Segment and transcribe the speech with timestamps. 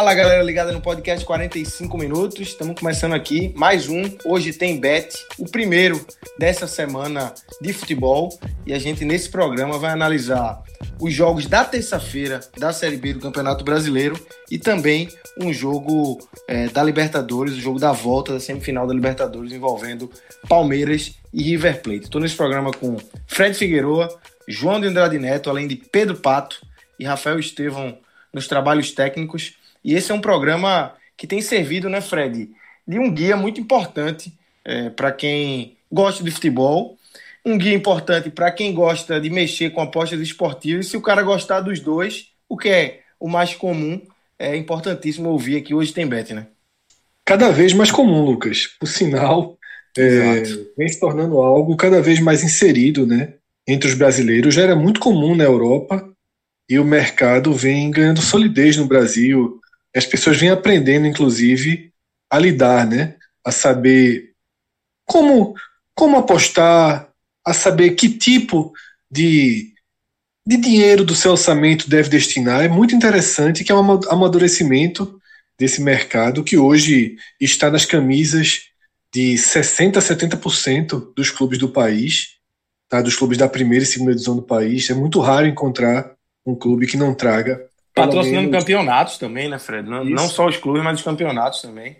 [0.00, 2.40] Fala galera ligada no podcast 45 minutos.
[2.40, 4.02] Estamos começando aqui mais um.
[4.24, 6.02] Hoje tem bet, o primeiro
[6.38, 8.30] dessa semana de futebol.
[8.64, 10.62] E a gente nesse programa vai analisar
[10.98, 14.18] os jogos da terça-feira da Série B do Campeonato Brasileiro
[14.50, 15.06] e também
[15.38, 20.10] um jogo é, da Libertadores, o jogo da volta da semifinal da Libertadores envolvendo
[20.48, 22.04] Palmeiras e River Plate.
[22.04, 24.08] Estou nesse programa com Fred Figueroa,
[24.48, 26.58] João de Andrade Neto, além de Pedro Pato
[26.98, 27.98] e Rafael Estevão
[28.32, 29.59] nos trabalhos técnicos.
[29.84, 32.50] E esse é um programa que tem servido, né, Fred,
[32.86, 34.32] de um guia muito importante
[34.64, 36.96] é, para quem gosta de futebol,
[37.44, 40.86] um guia importante para quem gosta de mexer com apostas esportivas.
[40.86, 44.00] E se o cara gostar dos dois, o que é o mais comum,
[44.38, 46.46] é importantíssimo ouvir aqui hoje tem bet, né?
[47.24, 48.66] Cada vez mais comum, Lucas.
[48.66, 49.58] Por sinal,
[49.96, 50.42] é,
[50.76, 53.34] vem se tornando algo cada vez mais inserido, né?
[53.66, 56.08] Entre os brasileiros já era muito comum na Europa
[56.68, 59.59] e o mercado vem ganhando solidez no Brasil
[59.94, 61.92] as pessoas vêm aprendendo, inclusive,
[62.30, 63.16] a lidar, né?
[63.44, 64.32] A saber
[65.04, 65.54] como,
[65.94, 67.10] como apostar,
[67.44, 68.72] a saber que tipo
[69.10, 69.72] de,
[70.46, 72.64] de dinheiro do seu orçamento deve destinar.
[72.64, 75.20] É muito interessante que é um amadurecimento
[75.58, 78.70] desse mercado que hoje está nas camisas
[79.12, 82.36] de 60% a 70% dos clubes do país,
[82.88, 83.02] tá?
[83.02, 84.88] dos clubes da primeira e segunda divisão do país.
[84.88, 86.14] É muito raro encontrar
[86.46, 87.60] um clube que não traga
[87.94, 88.60] Patrocinando menos...
[88.60, 89.88] campeonatos também, né, Fred?
[89.88, 91.96] Não, não, só os clubes, mas os campeonatos também.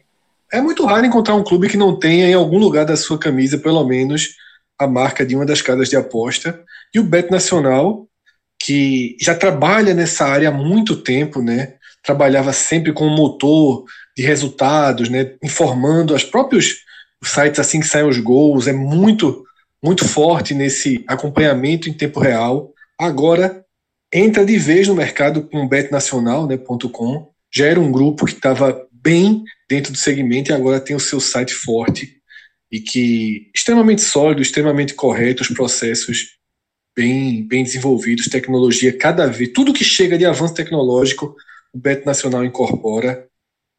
[0.53, 3.59] É muito raro encontrar um clube que não tenha em algum lugar da sua camisa,
[3.59, 4.37] pelo menos,
[4.79, 6.63] a marca de uma das casas de aposta.
[6.95, 8.09] E o Bet Nacional,
[8.59, 11.75] que já trabalha nessa área há muito tempo, né?
[12.03, 13.85] Trabalhava sempre com o motor
[14.17, 15.35] de resultados, né?
[15.43, 16.85] Informando os próprios
[17.23, 19.45] sites assim que saem os gols, é muito,
[19.83, 22.73] muito forte nesse acompanhamento em tempo real.
[22.99, 23.60] Agora
[24.13, 27.15] entra de vez no mercado com o betnacional.com.
[27.15, 31.01] Né, já era um grupo que estava bem dentro do segmento e agora tem o
[31.01, 32.21] seu site forte
[32.71, 36.39] e que extremamente sólido, extremamente correto, os processos
[36.95, 41.35] bem, bem desenvolvidos, tecnologia cada vez, tudo que chega de avanço tecnológico,
[41.73, 43.27] o Bet Nacional incorpora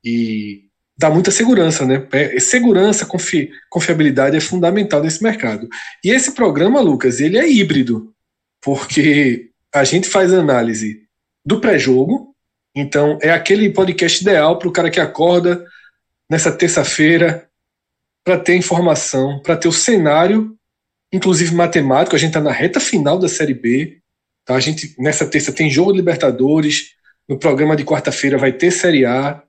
[0.04, 0.66] e
[0.98, 2.06] dá muita segurança, né?
[2.12, 5.70] É, segurança, confi, confiabilidade é fundamental nesse mercado.
[6.04, 8.14] E esse programa, Lucas, ele é híbrido,
[8.62, 11.04] porque a gente faz análise
[11.46, 12.36] do pré-jogo.
[12.76, 15.66] Então, é aquele podcast ideal para o cara que acorda
[16.30, 17.50] nessa terça-feira
[18.24, 20.56] para ter informação, para ter o cenário,
[21.12, 22.16] inclusive matemático.
[22.16, 24.00] A gente está na reta final da Série B.
[24.46, 24.56] Tá?
[24.56, 26.96] A gente, nessa terça, tem jogo de Libertadores.
[27.28, 29.42] No programa de quarta-feira vai ter Série A.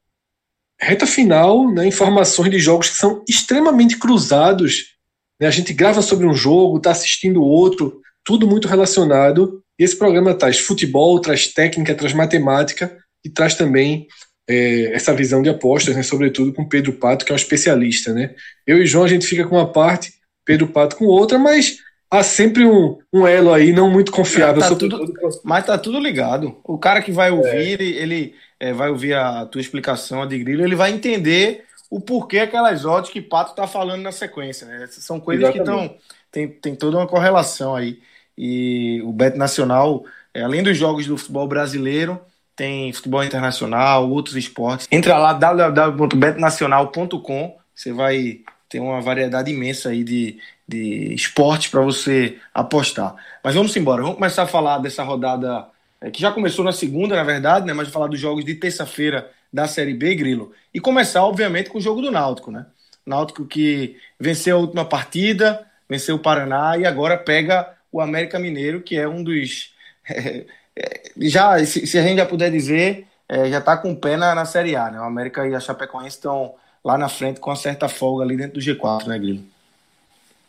[0.80, 4.96] Reta final, né, informações de jogos que são extremamente cruzados.
[5.40, 5.46] Né?
[5.46, 10.58] A gente grava sobre um jogo, está assistindo outro, tudo muito relacionado esse programa traz
[10.58, 14.06] futebol, traz técnica, traz matemática e traz também
[14.48, 18.12] é, essa visão de apostas, né, sobretudo com Pedro Pato, que é um especialista.
[18.12, 18.34] Né?
[18.66, 20.12] Eu e João, a gente fica com uma parte,
[20.44, 21.78] Pedro Pato com outra, mas
[22.10, 24.60] há sempre um, um elo aí não muito confiável.
[24.60, 25.12] Tá tudo,
[25.44, 26.60] mas tá tudo ligado.
[26.64, 27.64] O cara que vai ouvir, é.
[27.64, 32.00] ele, ele é, vai ouvir a tua explicação, a de Grilo, ele vai entender o
[32.00, 34.66] porquê aquelas odds que Pato tá falando na sequência.
[34.66, 34.86] Né?
[34.90, 35.88] São coisas Exatamente.
[35.88, 36.12] que estão.
[36.30, 37.98] Tem, tem toda uma correlação aí.
[38.44, 40.04] E o Bet Nacional,
[40.34, 42.20] é, além dos jogos do futebol brasileiro,
[42.56, 44.88] tem futebol internacional, outros esportes.
[44.90, 52.36] Entra lá www.betnacional.com, você vai ter uma variedade imensa aí de, de esportes para você
[52.52, 53.14] apostar.
[53.44, 55.68] Mas vamos embora, vamos começar a falar dessa rodada
[56.00, 57.72] é, que já começou na segunda, na verdade, né?
[57.72, 60.50] Mas falar dos jogos de terça-feira da Série B, Grilo.
[60.74, 62.66] E começar, obviamente, com o jogo do Náutico, né?
[63.06, 68.80] Náutico que venceu a última partida, venceu o Paraná e agora pega o América Mineiro,
[68.82, 69.72] que é um dos.
[70.04, 73.96] É, é, já, se, se, a gente já puder dizer, é, já está com o
[73.96, 74.98] pé na, na Série A, né?
[74.98, 76.54] O América e a Chapecoense estão
[76.84, 79.44] lá na frente com uma certa folga ali dentro do G4, né, Grilo?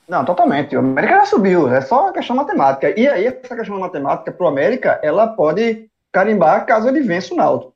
[0.07, 0.75] Não, totalmente.
[0.75, 2.97] O América já subiu, é só uma questão matemática.
[2.99, 7.37] E aí, essa questão matemática para o América, ela pode carimbar caso ele vença o
[7.37, 7.73] Náutico.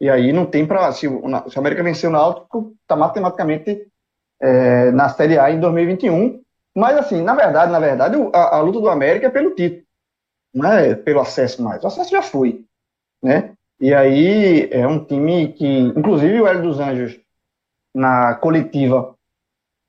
[0.00, 3.86] E aí não tem para se, se, o América vencer o Náutico, está matematicamente
[4.40, 6.42] é, na Série A em 2021.
[6.76, 9.82] Mas assim, na verdade, na verdade, a, a, luta do América é pelo título,
[10.54, 11.82] não é pelo acesso mais.
[11.82, 12.66] O acesso já foi,
[13.22, 13.54] né?
[13.80, 17.18] E aí é um time que, inclusive o Hélio dos Anjos,
[17.94, 19.16] na coletiva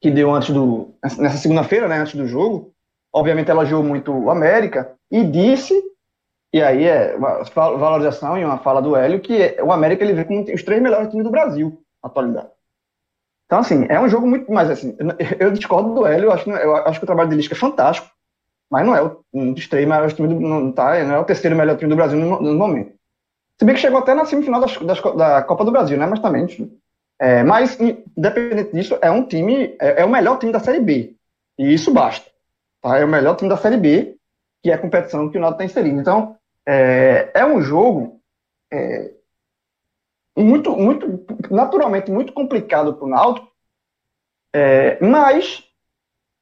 [0.01, 0.93] que deu antes do.
[1.19, 2.71] nessa segunda-feira, né, antes do jogo,
[3.13, 5.73] obviamente elogiou muito o América e disse,
[6.53, 7.43] e aí é uma
[7.77, 11.09] valorização e uma fala do Hélio, que o América ele vê como os três melhores
[11.09, 12.56] times do Brasil na atualidade.
[13.47, 14.95] Então, assim, é um jogo muito mais assim.
[15.39, 18.07] Eu discordo do Hélio, eu acho, eu acho que o trabalho dele é fantástico,
[18.69, 21.55] mas não é um dos três melhores times do não, tá, não é o terceiro
[21.55, 22.91] melhor time do Brasil no, no momento.
[23.57, 26.05] Se bem que chegou até na semifinal das, das, da Copa do Brasil, né?
[26.05, 26.45] Mas também.
[27.19, 31.15] É, mas, independente disso, é um time, é, é, o melhor time da Série B.
[31.57, 32.29] E isso basta.
[32.81, 32.99] Tá?
[32.99, 34.15] É o melhor time da Série B,
[34.61, 35.99] que é a competição que o Náutico está inserido.
[35.99, 36.35] Então,
[36.67, 38.19] é, é um jogo
[38.71, 39.11] é,
[40.37, 43.51] muito, muito, naturalmente, muito complicado para o Náutico,
[44.53, 45.63] é, mas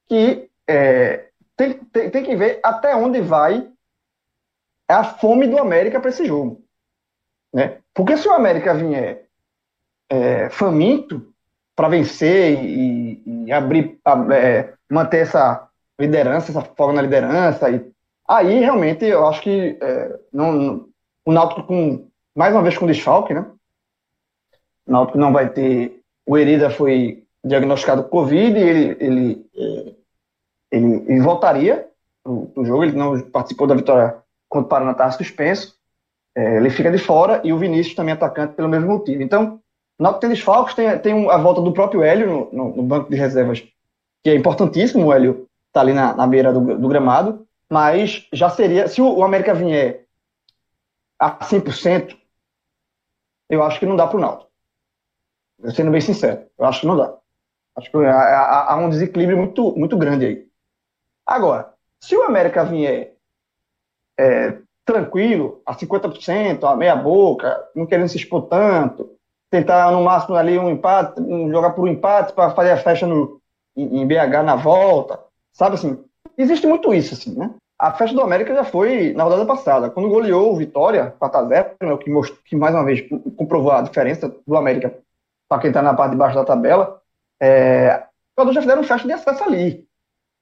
[0.07, 3.71] que é, tem, tem, tem que ver até onde vai
[4.87, 6.63] a fome do América para esse jogo.
[7.53, 7.79] Né?
[7.93, 9.27] Porque se o América vier
[10.09, 11.33] é, faminto
[11.75, 13.99] para vencer e, e abrir,
[14.33, 15.67] é, manter essa
[15.99, 17.69] liderança, essa folga na liderança.
[17.69, 17.91] E,
[18.27, 20.87] aí realmente eu acho que é, não,
[21.25, 23.45] o Náutico com mais uma vez com desfalque, né?
[24.87, 26.01] O Náutico não vai ter.
[26.25, 29.93] O Herida foi diagnosticado com Covid e ele, ele, é,
[30.71, 31.87] ele, ele voltaria
[32.25, 34.17] no jogo, ele não participou da vitória
[34.49, 35.75] contra o Paraná, estava suspenso.
[36.35, 39.21] É, ele fica de fora e o Vinícius também atacante pelo mesmo motivo.
[39.21, 39.61] Então,
[39.97, 43.15] Náutico tem desfalques, tem, tem a volta do próprio Hélio no, no, no, banco de
[43.15, 43.65] reservas,
[44.23, 48.49] que é importantíssimo, o Hélio tá ali na, na beira do, do, gramado, mas já
[48.49, 50.05] seria, se o, o América vier
[51.17, 52.17] a 100%,
[53.49, 54.44] eu acho que não dá pro Náutico.
[55.73, 57.17] Sendo bem sincero, eu acho que não dá.
[57.75, 60.47] Acho que há, há um desequilíbrio muito, muito grande aí.
[61.25, 63.15] Agora, se o América vier
[64.17, 69.15] é, tranquilo, a 50%, a meia boca, não querendo se expor tanto,
[69.49, 71.19] tentar no máximo ali um empate,
[71.49, 73.41] jogar por um empate para fazer a festa no,
[73.75, 75.19] em, em, BH na volta,
[75.51, 76.03] sabe assim?
[76.37, 77.53] Existe muito isso, assim, né?
[77.77, 81.97] A festa do América já foi na rodada passada, quando goleou o Vitória 4x0, né,
[81.97, 83.03] que, mostrou, que mais uma vez
[83.35, 84.97] comprovou a diferença do América
[85.47, 87.01] para quem está na parte de baixo da tabela.
[87.39, 89.87] É, os jogadores já fizeram festa de acesso ali.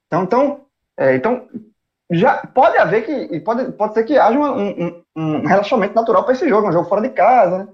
[0.08, 0.62] Então, então,
[0.98, 1.48] é, então
[2.12, 6.34] já pode haver que pode, pode ser que haja um, um, um relaxamento natural para
[6.34, 7.68] esse jogo, um jogo fora de casa, né?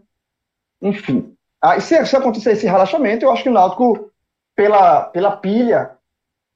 [0.81, 1.35] Enfim.
[1.61, 4.09] Aí, se, se acontecer esse relaxamento, eu acho que o Náutico,
[4.55, 5.91] pela, pela pilha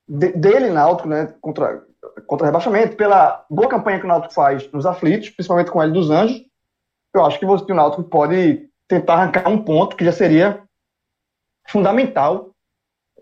[0.08, 1.84] de, dele, Náutico, né, contra,
[2.26, 5.92] contra o rebaixamento, pela boa campanha que o Náutico faz nos aflitos, principalmente com ele
[5.92, 6.42] dos Anjos,
[7.14, 10.63] eu acho que o Náutico pode tentar arrancar um ponto que já seria
[11.68, 12.52] fundamental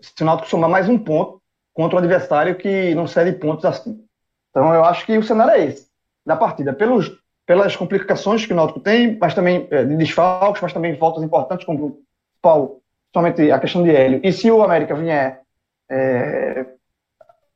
[0.00, 1.40] se o Náutico somar mais um ponto
[1.72, 4.04] contra o adversário que não cede pontos assim.
[4.50, 5.88] Então eu acho que o cenário é esse
[6.26, 6.72] da partida.
[6.72, 11.22] Pelos pelas complicações que o Náutico tem, mas também é, de desfalques, mas também voltas
[11.22, 11.98] importantes, como o
[12.40, 12.80] Paulo,
[13.12, 14.20] somente a questão de Hélio.
[14.22, 15.40] E se o América vier
[15.90, 16.66] é,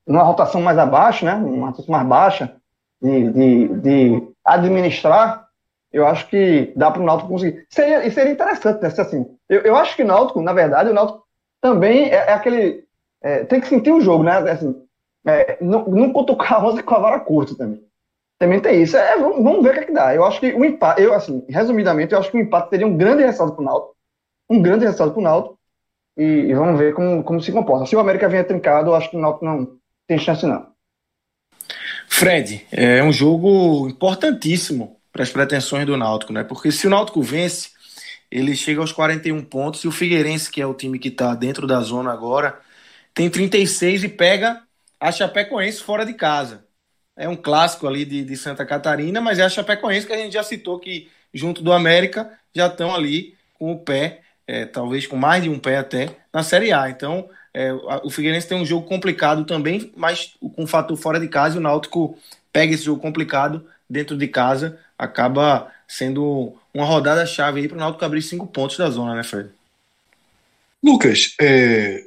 [0.06, 2.56] numa rotação mais abaixo, né, uma rotação mais baixa,
[3.00, 5.45] de, de, de administrar,
[5.96, 7.66] eu acho que dá para o Náutico conseguir.
[7.70, 11.24] Seria, seria interessante, né, assim, eu, eu acho que o Náutico, na verdade, o Náutico
[11.60, 12.84] também é, é aquele...
[13.22, 14.76] É, tem que sentir o jogo, né, assim,
[15.26, 17.82] é, não, não cutucar a rosa com a vara curta também.
[18.38, 18.94] Também tem isso.
[18.94, 20.14] É, vamos, vamos ver o que, é que dá.
[20.14, 22.96] Eu acho que o empate, eu, assim, resumidamente, eu acho que o empate teria um
[22.96, 23.96] grande resultado para o Náutico.
[24.50, 25.58] Um grande resultado para o Náutico.
[26.18, 27.86] E, e, vamos ver como, como se comporta.
[27.86, 30.66] Se o América vier trincado, eu acho que o Náutico não tem chance, não.
[32.06, 36.44] Fred, é um jogo importantíssimo para as pretensões do Náutico, né?
[36.44, 37.70] Porque se o Náutico vence,
[38.30, 41.66] ele chega aos 41 pontos e o Figueirense, que é o time que está dentro
[41.66, 42.60] da zona agora,
[43.14, 44.62] tem 36 e pega
[45.00, 46.66] a Chapecoense fora de casa
[47.16, 50.34] é um clássico ali de, de Santa Catarina, mas é a Chapecoense que a gente
[50.34, 55.16] já citou que, junto do América, já estão ali com o pé, é, talvez com
[55.16, 56.90] mais de um pé até, na Série A.
[56.90, 57.72] Então, é,
[58.04, 61.62] o Figueirense tem um jogo complicado também, mas com o fator fora de casa, o
[61.62, 62.18] Náutico
[62.52, 68.04] pega esse jogo complicado dentro de casa, acaba sendo uma rodada-chave aí para o Náutico
[68.04, 69.50] abrir cinco pontos da zona, né, Fred?
[70.82, 72.04] Lucas, é,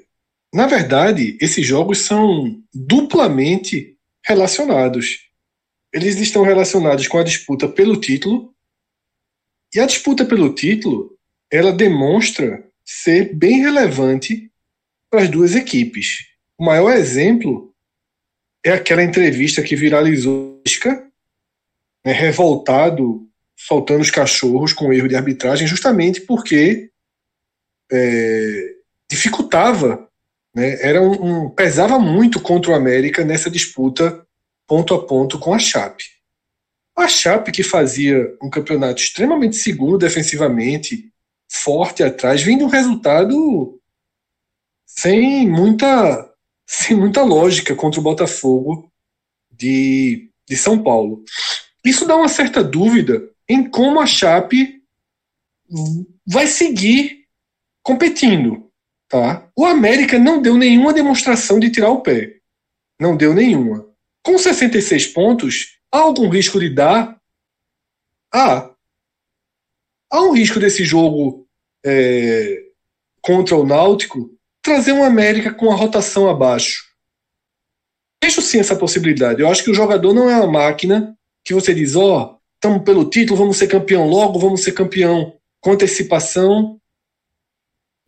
[0.54, 5.28] na verdade, esses jogos são duplamente relacionados.
[5.94, 8.54] Eles estão relacionados com a disputa pelo título,
[9.74, 11.18] e a disputa pelo título
[11.52, 14.52] ela demonstra ser bem relevante
[15.10, 16.28] para as duas equipes.
[16.58, 17.74] O maior exemplo
[18.64, 20.62] é aquela entrevista que viralizou,
[22.06, 23.28] né, revoltado,
[23.68, 26.90] faltando os cachorros com erro de arbitragem, justamente porque
[27.92, 28.76] é,
[29.10, 30.08] dificultava,
[30.54, 34.26] né, era um, um, pesava muito contra o América nessa disputa
[34.68, 36.06] ponto a ponto com a Chape.
[36.96, 41.12] A Chape, que fazia um campeonato extremamente seguro defensivamente,
[41.52, 43.80] forte atrás, vindo um resultado
[44.86, 46.30] sem muita,
[46.68, 48.92] sem muita lógica contra o Botafogo
[49.50, 51.24] de, de São Paulo.
[51.84, 54.84] Isso dá uma certa dúvida em como a Chape
[56.26, 57.26] vai seguir
[57.84, 58.70] competindo.
[59.08, 59.50] Tá?
[59.56, 62.38] O América não deu nenhuma demonstração de tirar o pé.
[63.00, 63.88] Não deu nenhuma.
[64.24, 67.20] Com 66 pontos, há algum risco de dar?
[68.32, 68.70] Há.
[70.12, 71.48] Há um risco desse jogo
[71.84, 72.64] é,
[73.22, 76.84] contra o Náutico trazer um América com a rotação abaixo.
[78.24, 79.42] Vejo sim essa possibilidade.
[79.42, 82.84] Eu acho que o jogador não é uma máquina que você diz, ó, oh, estamos
[82.84, 86.80] pelo título, vamos ser campeão logo, vamos ser campeão com antecipação.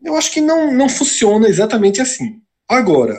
[0.02, 2.40] Eu acho que não, não funciona exatamente assim.
[2.68, 3.16] Agora,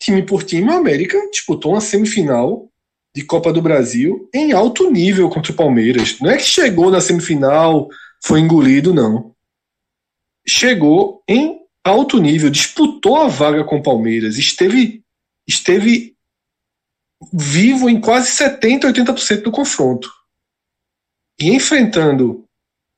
[0.00, 2.68] time por time, o América disputou uma semifinal
[3.14, 6.18] de Copa do Brasil em alto nível contra o Palmeiras.
[6.20, 7.88] Não é que chegou na semifinal,
[8.22, 9.34] foi engolido, não.
[10.46, 15.02] Chegou em alto nível, disputou a vaga com o Palmeiras, esteve,
[15.46, 16.16] esteve
[17.32, 20.10] vivo em quase 70%, 80% do confronto.
[21.38, 22.44] E enfrentando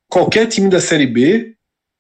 [0.08, 1.56] qualquer time da Série B,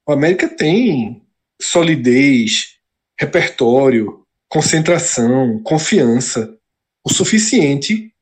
[0.06, 1.22] o América tem
[1.60, 2.78] solidez,
[3.18, 6.56] repertório, concentração, confiança
[7.04, 8.14] o suficiente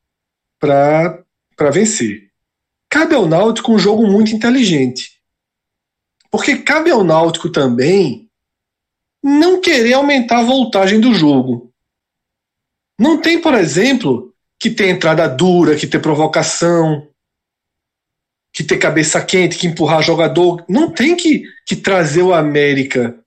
[0.59, 1.23] para
[1.71, 2.29] vencer.
[2.89, 5.21] Cabe ao Náutico um jogo muito inteligente.
[6.29, 8.29] Porque cabe ao Náutico também
[9.23, 11.70] não querer aumentar a voltagem do jogo.
[13.01, 17.07] Não tem, por exemplo, que ter entrada dura, que ter provocação,
[18.53, 20.63] que ter cabeça quente, que empurrar jogador.
[20.69, 23.17] Não tem que, que trazer o América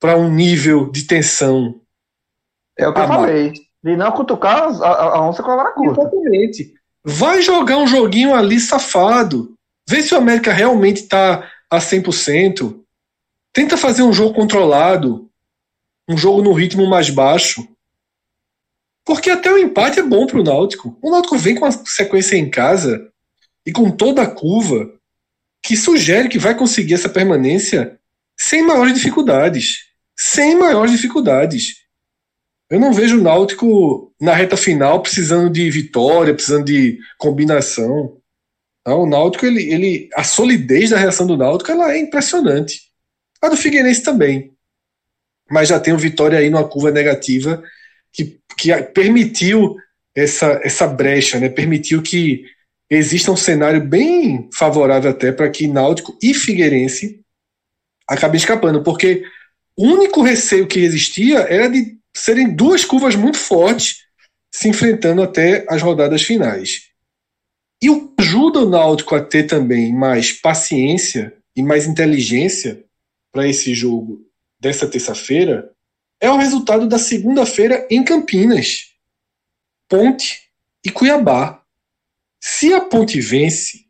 [0.00, 1.80] para um nível de tensão.
[2.76, 3.52] É o que eu falei.
[3.84, 6.00] De não cutucar a, a, onça com a vara curta.
[6.00, 6.74] Exatamente.
[7.04, 9.54] Vai jogar um joguinho ali safado.
[9.88, 12.80] Vê se o América realmente está a 100%.
[13.52, 15.30] Tenta fazer um jogo controlado.
[16.08, 17.64] Um jogo no ritmo mais baixo.
[19.04, 20.98] Porque até o empate é bom para o Náutico.
[21.02, 23.10] O Náutico vem com a sequência em casa
[23.66, 24.90] e com toda a curva
[25.62, 27.98] que sugere que vai conseguir essa permanência
[28.36, 29.86] sem maiores dificuldades.
[30.16, 31.84] Sem maiores dificuldades.
[32.70, 38.16] Eu não vejo o Náutico na reta final precisando de vitória, precisando de combinação.
[38.86, 42.82] O Náutico, ele, ele, a solidez da reação do Náutico ela é impressionante.
[43.40, 44.54] A do Figueirense também.
[45.50, 47.62] Mas já tem o Vitória aí numa curva negativa
[48.14, 49.76] que, que permitiu
[50.14, 51.48] essa, essa brecha, né?
[51.48, 52.44] permitiu que
[52.88, 57.20] exista um cenário bem favorável até para que Náutico e Figueirense
[58.08, 59.24] acabem escapando, porque
[59.76, 64.04] o único receio que existia era de serem duas curvas muito fortes
[64.52, 66.90] se enfrentando até as rodadas finais.
[67.82, 72.84] E o que ajuda o Náutico a ter também mais paciência e mais inteligência
[73.32, 74.24] para esse jogo
[74.60, 75.73] dessa terça-feira
[76.24, 78.94] é o resultado da segunda-feira em Campinas.
[79.86, 80.48] Ponte
[80.82, 81.62] e Cuiabá.
[82.40, 83.84] Se a Ponte vence,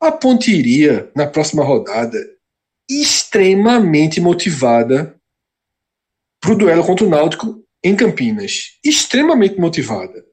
[0.00, 2.16] a Ponte iria, na próxima rodada,
[2.88, 5.20] extremamente motivada
[6.40, 8.78] para o duelo contra o Náutico em Campinas.
[8.84, 10.24] Extremamente motivada.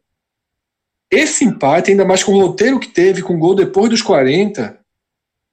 [1.10, 4.80] Esse empate, ainda mais com o roteiro que teve, com gol depois dos 40,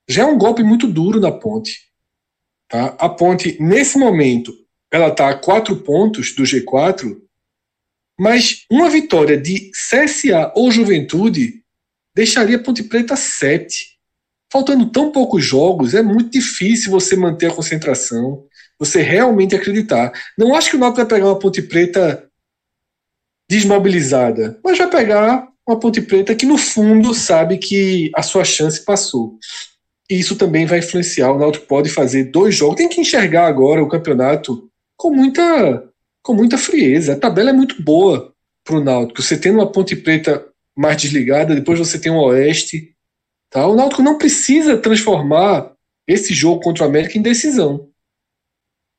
[0.06, 1.90] já é um golpe muito duro na ponte.
[2.68, 2.94] Tá?
[2.98, 4.61] A ponte, nesse momento,
[4.92, 7.16] ela está a quatro pontos do G4,
[8.20, 11.62] mas uma vitória de CSA ou Juventude
[12.14, 13.98] deixaria Ponte Preta sete.
[14.52, 18.44] Faltando tão poucos jogos, é muito difícil você manter a concentração,
[18.78, 20.12] você realmente acreditar.
[20.36, 22.28] Não acho que o Náutico vai pegar uma Ponte Preta
[23.48, 28.84] desmobilizada, mas vai pegar uma Ponte Preta que no fundo sabe que a sua chance
[28.84, 29.38] passou.
[30.10, 31.32] E isso também vai influenciar.
[31.32, 32.76] O Náutico pode fazer dois jogos.
[32.76, 34.70] Tem que enxergar agora o campeonato
[35.02, 35.88] com muita,
[36.22, 37.14] com muita frieza.
[37.14, 38.32] A tabela é muito boa
[38.62, 39.20] para o Náutico.
[39.20, 42.94] Você tendo uma Ponte Preta mais desligada, depois você tem o Oeste.
[43.50, 43.66] Tá?
[43.66, 45.72] O Náutico não precisa transformar
[46.06, 47.88] esse jogo contra o América em decisão.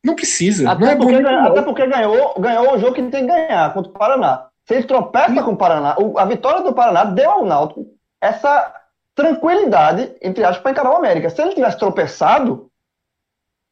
[0.04, 0.70] Não precisa.
[0.70, 3.74] Até, não é porque, bom até porque ganhou, ganhou o jogo que tem que ganhar
[3.74, 4.48] contra o Paraná.
[4.66, 7.86] Se ele tropeça com o Paraná, a vitória do Paraná deu ao Náutico
[8.20, 8.74] essa
[9.16, 11.30] tranquilidade, entre aspas, para encarar o América.
[11.30, 12.70] Se ele tivesse tropeçado,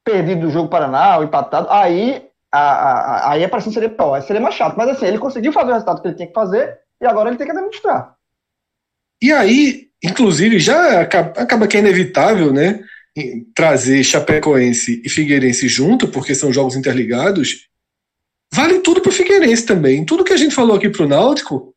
[0.03, 4.21] perdido o jogo Paraná, ou empatado, aí, a, a, aí a pressão seria pior, aí
[4.21, 4.75] seria mais chato.
[4.77, 7.37] Mas assim, ele conseguiu fazer o resultado que ele tinha que fazer e agora ele
[7.37, 8.15] tem que demonstrar.
[9.21, 12.83] E aí, inclusive já acaba, acaba que é inevitável, né?
[13.53, 17.67] Trazer Chapecoense e Figueirense junto, porque são jogos interligados.
[18.53, 20.05] Vale tudo para o Figueirense também.
[20.05, 21.73] Tudo que a gente falou aqui para o Náutico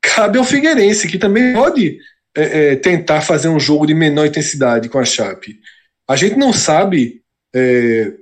[0.00, 1.98] cabe ao Figueirense, que também pode
[2.36, 5.60] é, é, tentar fazer um jogo de menor intensidade com a Chape.
[6.08, 7.22] A gente não sabe
[7.54, 8.12] é,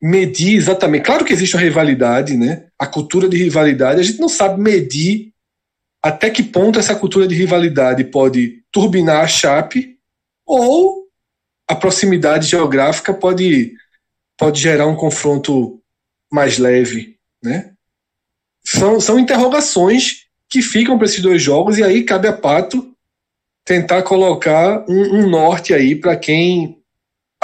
[0.00, 1.04] medir exatamente.
[1.04, 2.66] Claro que existe uma rivalidade, né?
[2.78, 4.00] A cultura de rivalidade.
[4.00, 5.32] A gente não sabe medir
[6.02, 9.98] até que ponto essa cultura de rivalidade pode turbinar a Chape
[10.46, 11.04] ou
[11.66, 13.72] a proximidade geográfica pode,
[14.36, 15.80] pode gerar um confronto
[16.30, 17.72] mais leve, né?
[18.66, 22.94] São, são interrogações que ficam para esses dois jogos e aí cabe a Pato
[23.64, 26.83] tentar colocar um, um norte aí para quem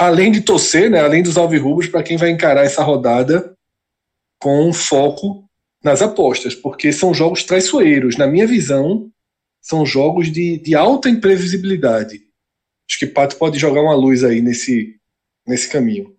[0.01, 3.55] além de torcer, né, além dos alvirrubos, para quem vai encarar essa rodada
[4.39, 5.47] com foco
[5.83, 8.17] nas apostas, porque são jogos traiçoeiros.
[8.17, 9.11] Na minha visão,
[9.61, 12.23] são jogos de, de alta imprevisibilidade.
[12.89, 14.99] Acho que Pato pode jogar uma luz aí nesse,
[15.47, 16.15] nesse caminho.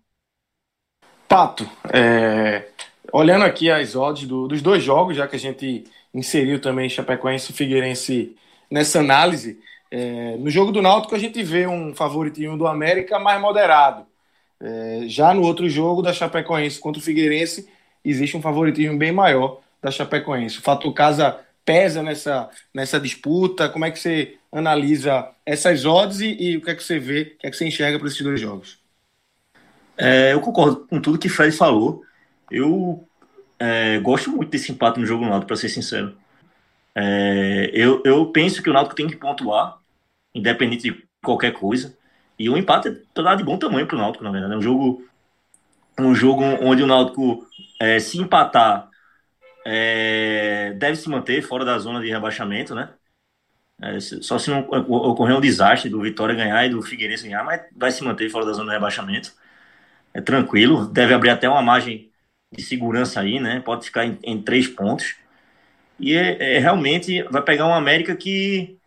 [1.27, 2.69] Pato, é,
[3.11, 7.51] olhando aqui as odds do, dos dois jogos, já que a gente inseriu também Chapecoense
[7.51, 8.37] e Figueirense
[8.71, 9.59] nessa análise,
[9.95, 14.07] é, no jogo do Náutico a gente vê um favoritinho do América mais moderado.
[14.59, 17.69] É, já no outro jogo da Chapecoense contra o Figueirense
[18.03, 20.57] existe um favoritismo bem maior da Chapecoense.
[20.57, 23.69] O fator casa pesa nessa, nessa disputa?
[23.69, 27.35] Como é que você analisa essas odds e, e o que é que você vê,
[27.35, 28.79] o que é que você enxerga para esses dois jogos?
[29.95, 32.01] É, eu concordo com tudo que o Fred falou.
[32.49, 33.07] Eu
[33.59, 36.17] é, gosto muito desse empate no jogo do Náutico, para ser sincero.
[36.95, 39.82] É, eu, eu penso que o Náutico tem que pontuar
[40.33, 41.97] independente de qualquer coisa.
[42.37, 44.53] E o empate tá de bom tamanho para o Náutico, na verdade.
[44.53, 45.05] É um jogo,
[45.99, 47.47] um jogo onde o Náutico,
[47.79, 48.89] é, se empatar,
[49.65, 52.89] é, deve se manter fora da zona de rebaixamento, né?
[53.81, 57.61] É, só se não ocorrer um desastre do Vitória ganhar e do Figueirense ganhar, mas
[57.75, 59.33] vai se manter fora da zona de rebaixamento.
[60.13, 62.11] É tranquilo, deve abrir até uma margem
[62.51, 63.59] de segurança aí, né?
[63.61, 65.15] Pode ficar em, em três pontos.
[65.99, 68.77] E é, é, realmente vai pegar uma América que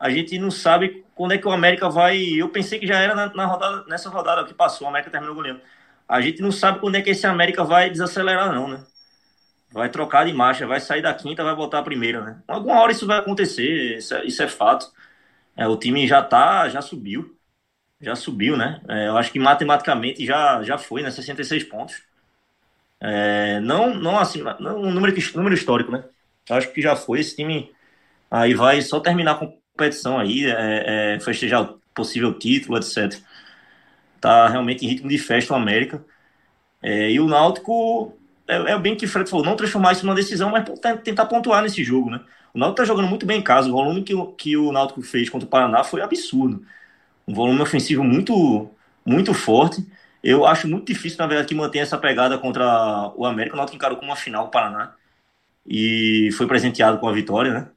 [0.00, 2.18] a gente não sabe quando é que o América vai.
[2.18, 5.34] Eu pensei que já era na, na rodada, nessa rodada que passou, o América terminou
[5.34, 5.60] goleando.
[6.08, 8.82] A gente não sabe quando é que esse América vai desacelerar, não, né?
[9.70, 12.42] Vai trocar de marcha, vai sair da quinta, vai voltar a primeira, né?
[12.48, 14.90] Alguma hora isso vai acontecer, isso é, isso é fato.
[15.56, 17.36] É, o time já tá, já subiu.
[18.00, 18.80] Já subiu, né?
[18.88, 21.10] É, eu acho que matematicamente já, já foi, né?
[21.10, 22.02] 66 pontos.
[23.00, 26.04] É, não, não assim, não, um número, número histórico, né?
[26.48, 27.20] Eu acho que já foi.
[27.20, 27.70] Esse time
[28.30, 33.20] aí vai só terminar com competição aí, é, é, festejar o possível título, etc.
[34.20, 36.04] Tá realmente em ritmo de festa o América.
[36.82, 38.16] É, e o Náutico,
[38.48, 40.64] é, é bem que o Fred falou, não transformar isso numa decisão, mas
[41.04, 42.20] tentar pontuar nesse jogo, né?
[42.54, 45.30] O Náutico tá jogando muito bem em casa, o volume que, que o Náutico fez
[45.30, 46.64] contra o Paraná foi absurdo.
[47.28, 48.70] Um volume ofensivo muito,
[49.06, 49.86] muito forte.
[50.22, 53.54] Eu acho muito difícil, na verdade, que mantenha essa pegada contra o América.
[53.56, 54.94] O Náutico encarou com uma final o Paraná
[55.66, 57.70] e foi presenteado com a vitória, né?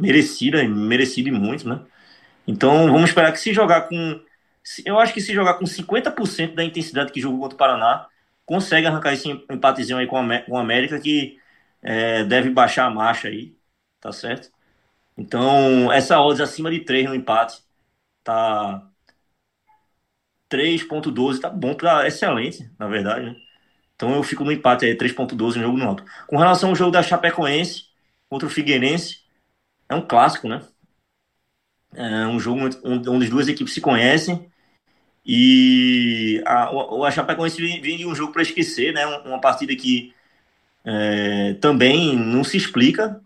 [0.00, 1.80] Merecida, merecida e muito, né?
[2.46, 4.20] Então vamos esperar que se jogar com.
[4.84, 8.06] Eu acho que se jogar com 50% da intensidade que jogou contra o Paraná,
[8.44, 10.16] consegue arrancar esse empatezinho aí com
[10.48, 11.38] o América, que
[11.82, 13.56] é, deve baixar a marcha aí,
[14.00, 14.50] tá certo?
[15.16, 17.62] Então, essa odds acima de 3 no empate,
[18.24, 18.90] tá
[20.50, 23.36] 3.12, tá bom para excelente, na verdade, né?
[23.94, 26.04] Então eu fico no empate aí, 3.12 no jogo no alto.
[26.26, 27.84] Com relação ao jogo da Chapecoense
[28.28, 29.19] contra o Figueirense,
[29.90, 30.62] é um clássico, né?
[31.92, 34.48] É um jogo onde as duas equipes se conhecem
[35.26, 39.04] e a, o, a Chapecoense vem de um jogo para esquecer, né?
[39.04, 40.14] Uma partida que
[40.84, 43.20] é, também não se explica,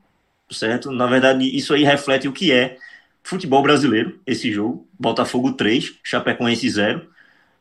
[0.50, 0.90] certo?
[0.90, 2.78] Na verdade, isso aí reflete o que é
[3.22, 4.88] futebol brasileiro, esse jogo.
[4.98, 7.06] Botafogo 3, Chapecoense 0.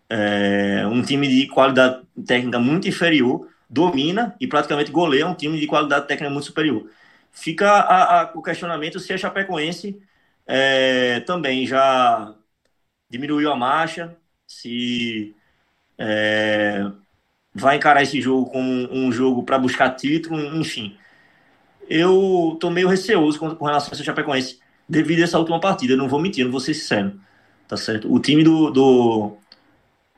[0.10, 5.68] É, um time de qualidade técnica muito inferior, domina e praticamente goleia um time de
[5.68, 6.89] qualidade técnica muito superior
[7.34, 10.00] fica a, a, o questionamento se a Chapecoense
[10.46, 12.34] é, também já
[13.10, 14.15] diminuiu a marcha,
[14.48, 15.36] se
[15.98, 16.86] é,
[17.54, 20.98] vai encarar esse jogo como um, jogo para buscar título, enfim.
[21.89, 25.96] Eu estou meio receoso com, com relação a essa Chapecoense devido a essa última partida,
[25.96, 27.19] não vou mentir, não vou ser sincero,
[27.67, 28.12] tá certo?
[28.13, 29.38] O time do, do,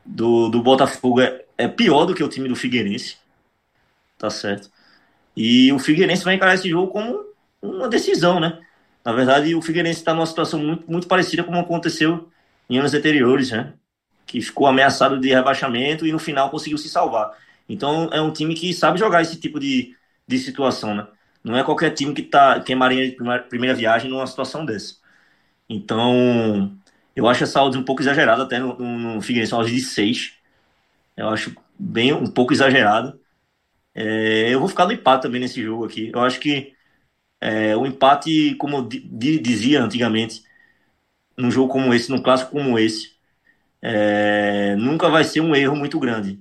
[0.06, 3.18] do, do Botafogo é, é pior do que o time do Figueirense,
[4.18, 4.70] tá certo?
[5.36, 7.26] E o Figueirense vai encarar esse jogo como
[7.62, 8.60] uma decisão, né?
[9.04, 12.30] Na verdade, o Figueirense está numa situação muito, muito parecida como aconteceu
[12.70, 13.74] em anos anteriores, né?
[14.26, 17.32] Que ficou ameaçado de rebaixamento e no final conseguiu se salvar.
[17.70, 19.96] Então, é um time que sabe jogar esse tipo de,
[20.28, 21.08] de situação, né?
[21.44, 24.66] Não é qualquer time que, tá, que é marinha de primeira, primeira viagem numa situação
[24.66, 24.96] dessa.
[25.70, 26.76] Então,
[27.16, 30.34] eu acho essa odds um pouco exagerada, até no, no, no Figueirense, uma de 6.
[31.18, 33.20] Eu acho bem um pouco exagerado.
[33.96, 36.12] É, eu vou ficar no empate também nesse jogo aqui.
[36.14, 36.76] Eu acho que
[37.42, 40.44] é, o empate, como eu dizia antigamente,
[41.38, 43.16] num jogo como esse, num clássico como esse,
[43.82, 46.40] é, nunca vai ser um erro muito grande.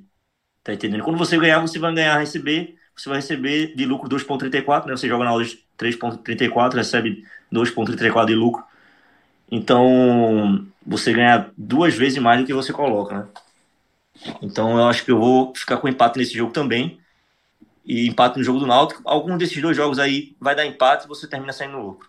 [0.65, 1.05] Tá entendendo?
[1.05, 4.97] Quando você ganhar, você vai ganhar receber, você vai receber de lucro 2,34, né?
[4.97, 8.65] Você joga na de 3,34, recebe 2,34 de lucro.
[9.51, 13.27] Então, você ganha duas vezes mais do que você coloca, né?
[14.43, 16.99] Então, eu acho que eu vou ficar com empate nesse jogo também.
[17.85, 19.03] E empate no jogo do Náutico.
[19.05, 22.09] Algum desses dois jogos aí vai dar empate e você termina saindo no lucro.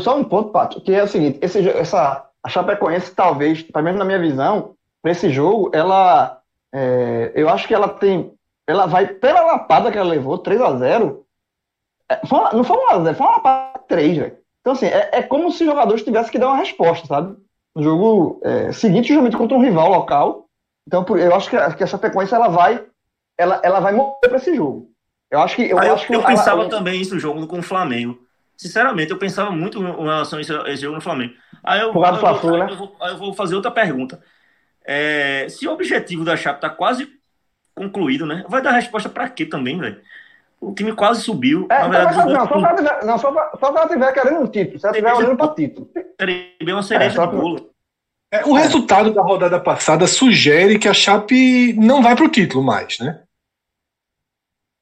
[0.00, 3.98] Só um ponto, Pato, que é o seguinte: esse, essa, a Chapecoense, talvez, pelo menos
[3.98, 6.40] na minha visão, para esse jogo, ela.
[6.72, 8.32] É, eu acho que ela tem.
[8.66, 11.24] Ela vai, pela lapada que ela levou, 3 a 0
[12.10, 14.38] é, foi, não foi 1x0, foi uma lapada 3, velho.
[14.60, 17.36] Então, assim, é, é, como se os jogadores tivessem que dar uma resposta, sabe?
[17.74, 20.46] No jogo é, seguinte, justamente contra um rival local.
[20.86, 22.84] Então, eu acho que a, que a Chapecoense ela vai,
[23.38, 24.90] ela, ela vai morrer para esse jogo.
[25.30, 25.62] Eu acho que.
[25.62, 28.18] Eu, ah, acho que eu ela, pensava ela, também isso no jogo com o Flamengo.
[28.56, 31.34] Sinceramente, eu pensava muito em relação a esse jogo no Flamengo.
[31.62, 32.66] Aí eu, eu, eu, Flu, né?
[32.68, 34.20] eu, vou, eu vou fazer outra pergunta.
[34.84, 37.08] É, se o objetivo da Chape tá quase
[37.76, 38.44] concluído, né?
[38.48, 40.00] Vai dar resposta para quê também, velho?
[40.60, 41.68] O time quase subiu.
[41.70, 44.80] É, verdade, não, não, só para tiver, não, só pra, ela tiver querendo um título.
[44.80, 45.90] Se ela estiver olhando para título.
[46.20, 47.70] Seria uma cereja é, de bolo.
[48.32, 52.64] É, o resultado da rodada passada sugere que a Chape não vai para o título
[52.64, 53.22] mais, né?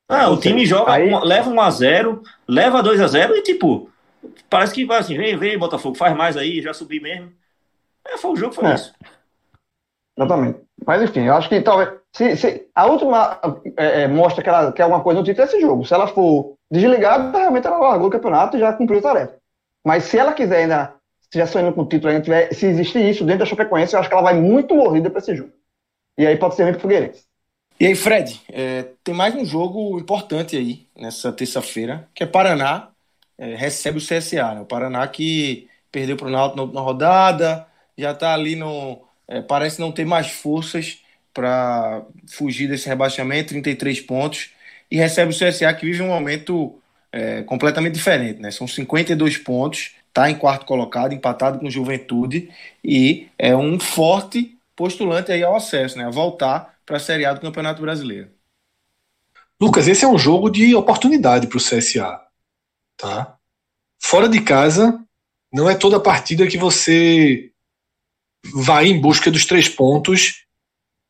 [0.09, 1.11] Ah, o time joga, aí...
[1.25, 3.91] leva 1 a 0 leva 2 a 0 e tipo,
[4.49, 7.33] parece que vai assim, vem, vem, Botafogo, faz mais aí, já subi mesmo.
[8.07, 8.75] É, foi o jogo, foi é.
[8.75, 8.95] isso.
[10.17, 10.61] Exatamente.
[10.87, 11.91] Mas enfim, eu acho que talvez.
[12.13, 13.39] Se, se a última
[13.77, 15.85] é, é, mostra que ela quer alguma coisa no título é esse jogo.
[15.85, 19.37] Se ela for desligada, realmente ela largou o campeonato e já cumpriu a tarefa.
[19.85, 20.95] Mas se ela quiser ainda,
[21.31, 24.01] se já sonhando com o título, ainda tiver, se existir isso dentro da Chapecoense, eu
[24.01, 25.53] acho que ela vai muito morrida para esse jogo.
[26.17, 27.27] E aí pode ser muito Figueirense.
[27.79, 32.89] E aí, Fred, é, tem mais um jogo importante aí nessa terça-feira, que é Paraná
[33.37, 34.55] é, recebe o CSA.
[34.55, 34.61] Né?
[34.63, 39.03] O Paraná que perdeu para o Náutico na rodada, já está ali no.
[39.29, 41.01] É, parece não ter mais forças
[41.35, 44.53] para fugir desse rebaixamento, 33 pontos,
[44.91, 46.81] e recebe o CSA que vive um momento
[47.13, 48.41] é, completamente diferente.
[48.41, 48.51] Né?
[48.51, 52.49] São 52 pontos, está em quarto colocado, empatado com Juventude,
[52.83, 56.07] e é um forte postulante aí ao acesso, né?
[56.07, 58.31] a voltar para a Série A do Campeonato Brasileiro.
[59.61, 62.21] Lucas, esse é um jogo de oportunidade para o CSA.
[62.97, 63.37] Tá?
[64.01, 65.05] Fora de casa,
[65.53, 67.53] não é toda partida que você
[68.55, 70.47] vai em busca dos três pontos,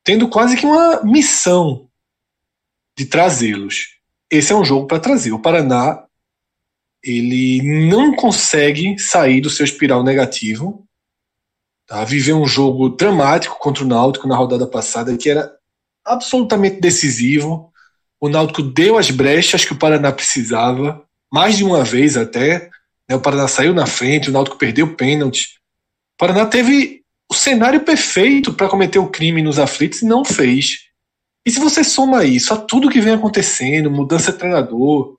[0.02, 1.88] tendo quase que uma missão
[2.96, 3.98] de trazê-los.
[4.30, 5.32] Esse é um jogo para trazer.
[5.32, 6.06] O Paraná
[7.02, 10.86] ele não consegue sair do seu espiral negativo.
[11.86, 12.04] Tá?
[12.04, 15.55] Viveu um jogo dramático contra o Náutico na rodada passada, que era
[16.06, 17.72] absolutamente decisivo.
[18.20, 22.70] O Náutico deu as brechas que o Paraná precisava, mais de uma vez até.
[23.08, 23.16] Né?
[23.16, 25.58] O Paraná saiu na frente, o Náutico perdeu pênalti.
[26.14, 30.86] O Paraná teve o cenário perfeito para cometer o crime nos aflitos e não fez.
[31.44, 35.16] E se você soma isso a tudo que vem acontecendo, mudança de treinador,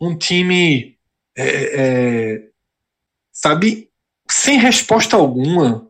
[0.00, 0.96] um time,
[1.36, 2.48] é, é,
[3.32, 3.90] sabe,
[4.30, 5.88] sem resposta alguma,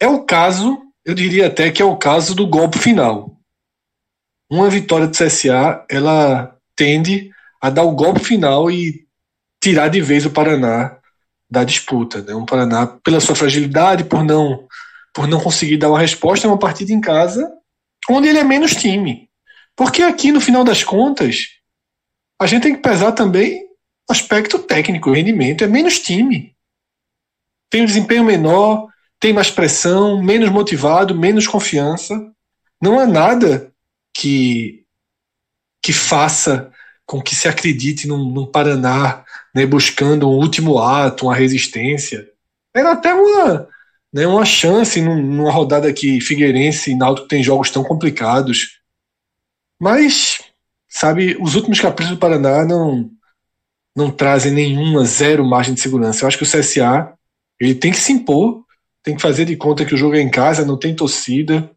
[0.00, 3.34] é o caso eu diria até que é o caso do golpe final.
[4.50, 9.06] Uma vitória do CSA, ela tende a dar o golpe final e
[9.58, 10.98] tirar de vez o Paraná
[11.50, 12.20] da disputa.
[12.20, 12.34] Né?
[12.34, 14.68] O Paraná, pela sua fragilidade, por não,
[15.14, 17.50] por não conseguir dar uma resposta, é uma partida em casa
[18.10, 19.30] onde ele é menos time.
[19.74, 21.46] Porque aqui, no final das contas,
[22.38, 23.66] a gente tem que pesar também
[24.10, 25.64] aspecto técnico, rendimento.
[25.64, 26.54] É menos time.
[27.70, 28.88] Tem um desempenho menor,
[29.20, 32.14] tem mais pressão, menos motivado, menos confiança.
[32.80, 33.72] Não há nada
[34.12, 34.84] que
[35.80, 36.70] que faça
[37.06, 42.28] com que se acredite num, num Paraná né, buscando um último ato, uma resistência.
[42.74, 43.66] Era até uma,
[44.12, 48.80] né, uma chance num, numa rodada que Figueirense e Náutico tem jogos tão complicados.
[49.80, 50.40] Mas,
[50.88, 53.10] sabe, os últimos capítulos do Paraná não,
[53.96, 56.24] não trazem nenhuma zero margem de segurança.
[56.24, 57.14] Eu acho que o CSA
[57.58, 58.64] ele tem que se impor
[59.08, 61.70] tem que fazer de conta que o jogo é em casa, não tem torcida,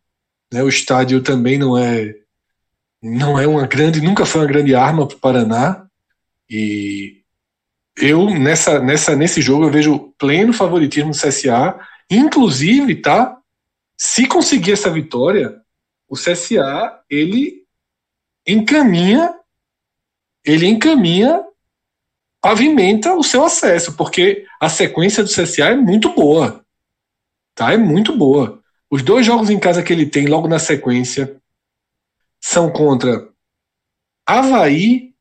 [0.51, 0.61] né?
[0.61, 2.13] O estádio também não é
[3.01, 5.87] não é uma grande, nunca foi uma grande arma para o Paraná.
[6.49, 7.21] E
[7.97, 13.37] eu nessa, nessa nesse jogo eu vejo pleno favoritismo do CSA, inclusive, tá?
[13.97, 15.55] Se conseguir essa vitória,
[16.09, 17.63] o CSA ele
[18.45, 19.33] encaminha
[20.45, 21.45] ele encaminha
[22.41, 26.60] pavimenta o seu acesso, porque a sequência do CSA é muito boa.
[27.55, 27.73] Tá?
[27.73, 28.61] É muito boa.
[28.89, 31.39] Os dois jogos em casa que ele tem logo na sequência
[32.39, 33.29] são contra
[34.25, 35.13] Havaí,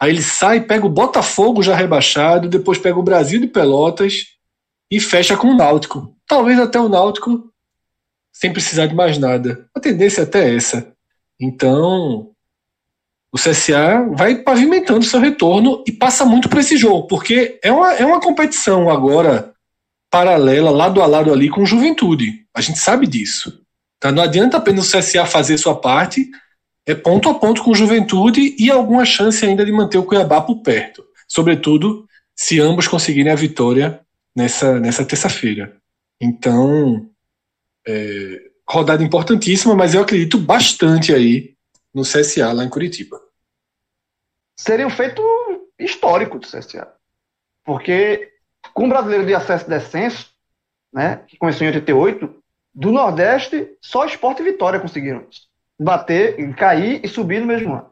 [0.00, 4.26] aí ele sai, pega o Botafogo já rebaixado, depois pega o Brasil de Pelotas
[4.90, 6.16] e fecha com o Náutico.
[6.26, 7.52] Talvez até o Náutico
[8.32, 9.68] sem precisar de mais nada.
[9.74, 10.94] A tendência é até essa.
[11.38, 12.30] Então,
[13.32, 17.92] o CSA vai pavimentando seu retorno e passa muito para esse jogo, porque é uma,
[17.94, 19.51] é uma competição agora
[20.12, 22.44] paralela, lado a lado ali com Juventude.
[22.52, 23.64] A gente sabe disso.
[23.98, 24.12] Tá?
[24.12, 26.30] Não adianta apenas o CSA fazer sua parte,
[26.84, 30.56] é ponto a ponto com Juventude e alguma chance ainda de manter o Cuiabá por
[30.56, 31.02] perto.
[31.26, 34.00] Sobretudo se ambos conseguirem a vitória
[34.36, 35.78] nessa, nessa terça-feira.
[36.20, 37.08] Então,
[37.88, 41.54] é, rodada importantíssima, mas eu acredito bastante aí
[41.94, 43.18] no CSA lá em Curitiba.
[44.58, 45.22] Seria um feito
[45.78, 46.92] histórico do CSA.
[47.64, 48.31] Porque
[48.72, 50.30] com o brasileiro de acesso e descenso,
[50.92, 52.42] né, que começou em 88,
[52.74, 55.26] do Nordeste, só Esporte e Vitória conseguiram.
[55.78, 57.90] Bater, cair e subir no mesmo ano.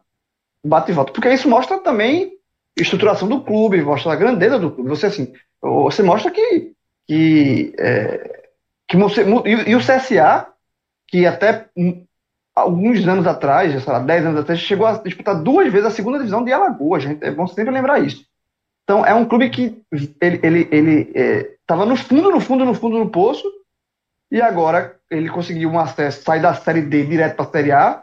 [0.64, 1.12] Bate e volta.
[1.12, 2.32] Porque isso mostra também
[2.78, 4.90] estruturação do clube, mostra a grandeza do clube.
[4.90, 6.72] Você, assim, você mostra que,
[7.06, 8.48] que, é,
[8.86, 10.46] que você, e, e, o CSA,
[11.08, 11.68] que até
[12.54, 16.18] alguns anos atrás, sei lá, 10 anos atrás, chegou a disputar duas vezes a segunda
[16.18, 17.24] divisão de Alagoas, gente.
[17.24, 18.24] É bom sempre lembrar isso.
[18.90, 19.80] Então, é um clube que
[20.20, 21.54] ele ele, ele é,
[21.86, 23.48] no fundo, no fundo, no fundo do poço,
[24.32, 28.02] e agora ele conseguiu um acesso, sair da Série D direto para a Série A,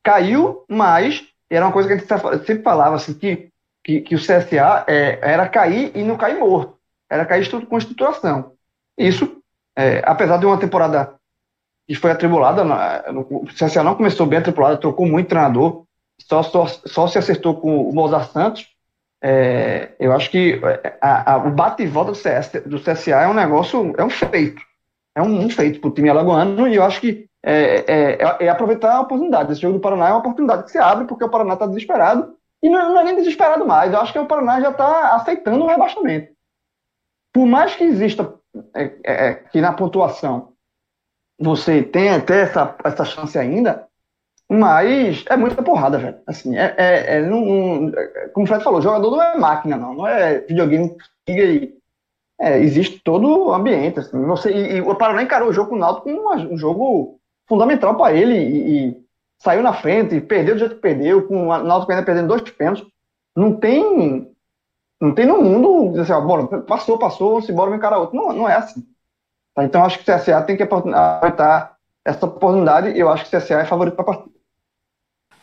[0.00, 3.48] caiu, mas era uma coisa que a gente sempre falava, assim, que,
[3.82, 6.78] que, que o CSA é, era cair e não cair morto,
[7.10, 8.52] era cair com estruturação.
[8.96, 9.42] Isso,
[9.74, 11.16] é, apesar de uma temporada
[11.84, 12.62] que foi atribulada,
[13.12, 15.82] o CSA não começou bem atribulada, trocou muito treinador,
[16.20, 18.71] só, só, só se acertou com o Mozart Santos,
[19.22, 23.22] é, eu acho que é, a, a, o bate e volta do, CS, do CSA
[23.22, 24.60] é um negócio, é um feito.
[25.14, 28.36] É um, um feito para o time alagoano e eu acho que é, é, é,
[28.40, 29.52] é, aproveitar a oportunidade.
[29.52, 32.36] Esse jogo do Paraná é uma oportunidade que se abre porque o Paraná está desesperado
[32.62, 33.92] e não, não, é nem desesperado mais.
[33.92, 36.32] Eu acho que o Paraná já está aceitando o rebaixamento.
[37.32, 38.34] Por mais que exista
[38.74, 40.52] é, que na pontuação
[41.38, 43.88] você tenha até essa, essa chance ainda,
[44.52, 46.18] mas é muita porrada, velho.
[46.26, 47.90] Assim, é, é, é não,
[48.32, 49.94] como o Fred falou, jogador não é máquina, não.
[49.94, 50.94] Não é videogame
[51.28, 51.72] e
[52.40, 54.00] é, existe todo o ambiente.
[54.00, 57.20] Assim, você, e, e o Paraná encarou o jogo com o Náutico como um, jogo
[57.48, 59.02] fundamental para ele e, e,
[59.38, 62.86] saiu na frente, perdeu do jeito que perdeu, com o Náutico ainda perdendo dois pênaltis.
[63.34, 64.28] Não tem
[65.00, 68.16] não tem no mundo assim, ó, bora, passou, passou, embora, vem encarar outro.
[68.16, 68.86] Não, não é assim.
[69.54, 69.64] Tá?
[69.64, 73.40] Então acho que o CSA tem que aproveitar essa oportunidade e eu acho que o
[73.40, 74.31] CSA é favorito para a partida.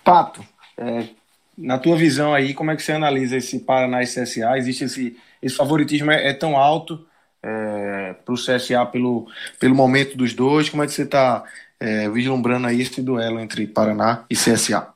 [0.10, 0.44] Pato,
[0.76, 1.08] é,
[1.56, 4.58] na tua visão aí, como é que você analisa esse Paraná e CSA?
[4.58, 7.06] Existe esse, esse favoritismo é, é tão alto
[7.44, 9.28] é, para o CSA pelo,
[9.60, 10.68] pelo momento dos dois?
[10.68, 11.44] Como é que você está
[11.80, 14.92] é, vislumbrando aí esse duelo entre Paraná e CSA?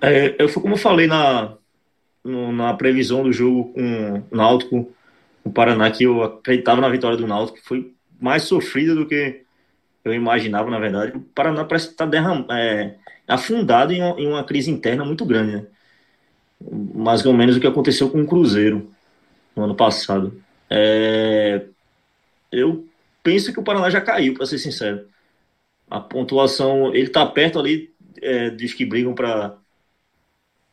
[0.00, 1.52] É, eu fui como eu falei na,
[2.24, 4.90] no, na previsão do jogo com o Náutico,
[5.44, 9.42] o Paraná, que eu acreditava na vitória do Náutico, que foi mais sofrida do que
[10.02, 11.14] eu imaginava, na verdade.
[11.14, 12.96] O Paraná parece estar tá derramando, é,
[13.30, 15.66] afundado em uma, em uma, crise interna muito grande, né?
[16.94, 18.92] Mais ou menos o que aconteceu com o Cruzeiro
[19.56, 20.42] no ano passado.
[20.68, 21.64] É,
[22.52, 22.86] eu
[23.22, 25.08] penso que o Paraná já caiu, para ser sincero.
[25.88, 29.56] A pontuação, ele está perto ali, é, diz que brigam para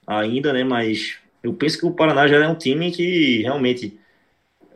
[0.05, 0.63] ainda, né?
[0.63, 3.99] Mas eu penso que o Paraná já é um time que realmente,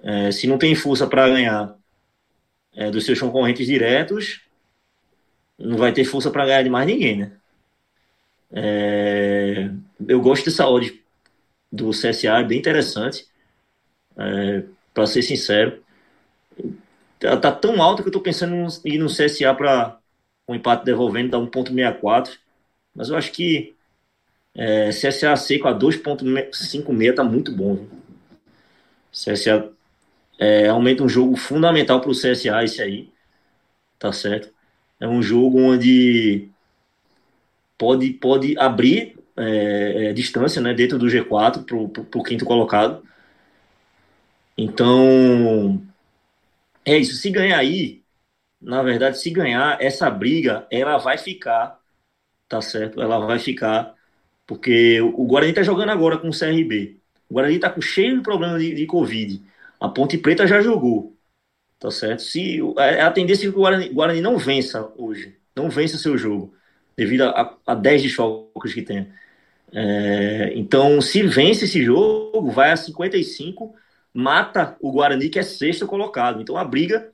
[0.03, 1.75] é, se não tem força para ganhar
[2.73, 4.41] é, dos seus concorrentes diretos,
[5.57, 7.40] não vai ter força para ganhar de mais ninguém, né?
[8.53, 9.69] É,
[10.07, 11.01] eu gosto dessa odd
[11.71, 13.27] do CSA, é bem interessante.
[14.17, 15.81] É, para ser sincero,
[17.21, 19.99] ela tá tão alta que eu tô pensando em ir no CSA para
[20.47, 22.37] um empate devolvendo, dar 1.64.
[22.93, 23.75] Mas eu acho que
[24.55, 27.75] é, CSA seco a 2.56 tá muito bom.
[27.75, 27.89] Viu?
[29.11, 29.71] CSA
[30.39, 33.09] é, aumenta um jogo fundamental para o CSA esse aí.
[33.99, 34.53] Tá certo?
[34.99, 36.49] É um jogo onde
[37.81, 43.03] pode, pode abrir é, é, distância né, dentro do G4 para o quinto colocado.
[44.55, 45.81] Então,
[46.85, 47.15] é isso.
[47.15, 48.03] Se ganhar aí,
[48.61, 51.79] na verdade, se ganhar, essa briga, ela vai ficar,
[52.47, 53.01] tá certo?
[53.01, 53.95] Ela vai ficar,
[54.45, 56.99] porque o Guarani tá jogando agora com o CRB.
[57.27, 59.41] O Guarani tá com cheio de problema de, de Covid.
[59.79, 61.17] A Ponte Preta já jogou,
[61.79, 62.21] tá certo?
[62.21, 66.15] Se, a, a tendência é que o Guarani, Guarani não vença hoje, não vença seu
[66.15, 66.53] jogo
[67.01, 69.07] devido a, a 10 desfalques que tem.
[69.73, 73.73] É, então, se vence esse jogo, vai a 55,
[74.13, 76.41] mata o Guarani, que é sexto colocado.
[76.41, 77.11] Então, a briga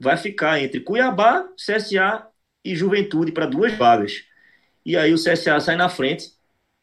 [0.00, 2.26] vai ficar entre Cuiabá, CSA
[2.64, 4.24] e Juventude para duas vagas.
[4.84, 6.32] E aí o CSA sai na frente,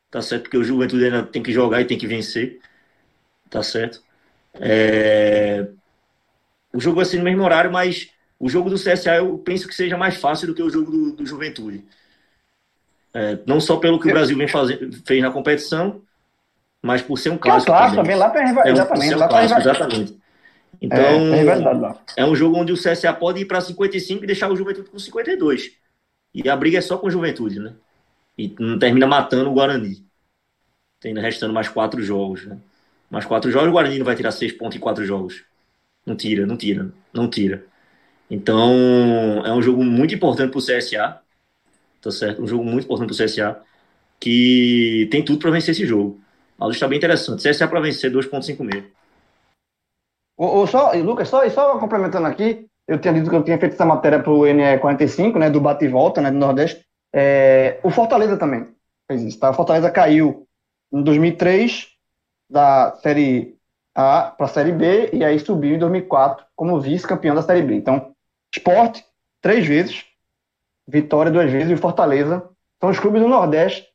[0.09, 0.43] tá certo?
[0.43, 2.61] Porque o Juventude ainda tem que jogar e tem que vencer,
[3.49, 4.01] tá certo?
[4.53, 5.67] É...
[6.73, 9.75] O jogo vai ser no mesmo horário, mas o jogo do CSA eu penso que
[9.75, 11.83] seja mais fácil do que o jogo do, do Juventude.
[13.15, 16.01] É, não só pelo que o Brasil vem fazer, fez na competição,
[16.81, 17.71] mas por ser um clássico.
[17.71, 20.17] É um clássico também, lá tem é, exatamente, um lá clássico, exatamente.
[20.81, 24.55] Então, é, é, um jogo onde o CSA pode ir para 55 e deixar o
[24.57, 25.71] Juventude com 52.
[26.33, 27.71] E a briga é só com o Juventude, né?
[28.37, 30.05] E não termina matando o Guarani.
[30.99, 32.57] Tem restando mais quatro jogos, né?
[33.09, 35.41] Mais quatro jogos, o Guarani não vai tirar seis pontos em quatro jogos.
[36.05, 37.63] Não tira, não tira, não tira.
[38.29, 41.21] Então, é um jogo muito importante para o CSA
[42.05, 42.41] tá certo?
[42.41, 43.61] Um jogo muito importante pro CSA,
[44.19, 46.19] que tem tudo para vencer esse jogo.
[46.59, 47.47] A luta está bem interessante.
[47.47, 48.85] CSA para vencer 2.56.
[50.37, 53.73] O, o, só, Lucas, só, só complementando aqui, eu tinha dito que eu tinha feito
[53.73, 56.85] essa matéria para o NE45, né, do bate e volta, né, do Nordeste.
[57.13, 58.67] É, o Fortaleza também
[59.07, 59.49] fez isso, tá?
[59.49, 60.47] O Fortaleza caiu
[60.91, 61.87] em 2003
[62.49, 63.57] da Série
[63.95, 67.75] A para a Série B e aí subiu em 2004 como vice-campeão da Série B.
[67.75, 68.13] Então,
[68.53, 69.03] esporte,
[69.41, 70.05] três vezes,
[70.87, 72.47] Vitória duas vezes e Fortaleza
[72.79, 73.85] são os clubes do Nordeste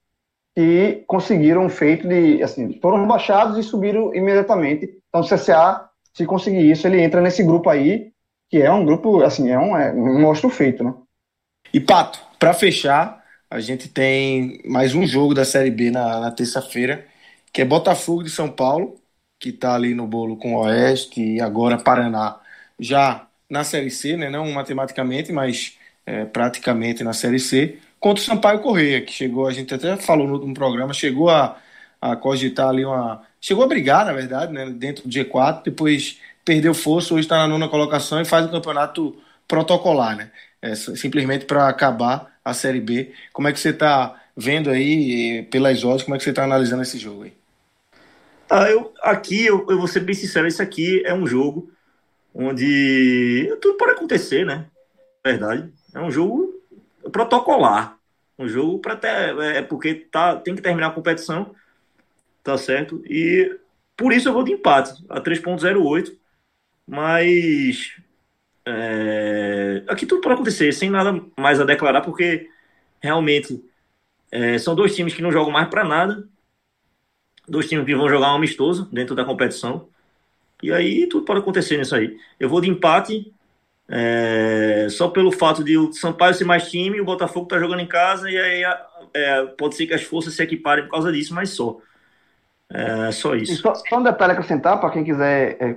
[0.57, 4.90] que conseguiram um feito de, assim, foram baixados e subiram imediatamente.
[5.09, 8.12] Então, o CCA, se conseguir isso, ele entra nesse grupo aí,
[8.48, 10.92] que é um grupo, assim, é um, é um monstro feito, né?
[11.72, 16.31] E Pato, para fechar, a gente tem mais um jogo da Série B na, na
[16.33, 17.07] terça-feira,
[17.53, 19.00] que é Botafogo de São Paulo,
[19.38, 22.40] que está ali no bolo com o Oeste e agora Paraná,
[22.79, 24.29] já na Série C, né?
[24.29, 25.79] Não matematicamente, mas
[26.11, 30.27] é, praticamente na Série C, contra o Sampaio Correia, que chegou, a gente até falou
[30.27, 31.57] no último programa, chegou a,
[32.01, 33.23] a cogitar ali uma.
[33.40, 37.46] Chegou a brigar, na verdade, né, dentro do G4, depois perdeu força, hoje está na
[37.46, 40.31] nona colocação e faz um campeonato protocolar, né?
[40.61, 43.12] É, simplesmente para acabar a Série B.
[43.33, 46.83] Como é que você está vendo aí, pelas odds, como é que você está analisando
[46.83, 47.33] esse jogo aí?
[48.51, 51.70] Ah, eu, aqui, eu, eu vou ser bem sincero, isso aqui é um jogo
[52.35, 54.66] onde tudo pode acontecer, né?
[55.25, 55.70] Verdade.
[55.94, 56.61] É um jogo
[57.12, 57.98] protocolar.
[58.38, 59.38] Um jogo para ter.
[59.38, 61.55] É porque tá, tem que terminar a competição.
[62.42, 63.03] Tá certo?
[63.07, 63.59] E
[63.96, 66.16] por isso eu vou de empate, a 3.08.
[66.87, 67.96] Mas.
[68.64, 72.48] É, aqui tudo pode acontecer, sem nada mais a declarar, porque
[73.00, 73.62] realmente
[74.31, 76.29] é, são dois times que não jogam mais para nada.
[77.48, 79.88] Dois times que vão jogar um amistoso dentro da competição.
[80.62, 82.18] E aí tudo pode acontecer nisso aí.
[82.38, 83.33] Eu vou de empate
[83.92, 87.88] é, só pelo fato de o Sampaio ser mais time, o Botafogo tá jogando em
[87.88, 88.62] casa e aí
[89.12, 91.79] é, pode ser que as forças se equiparem por causa disso, mas só.
[92.72, 93.57] É só isso.
[93.57, 95.76] Só, só, um detalhe acrescentar para quem quiser é,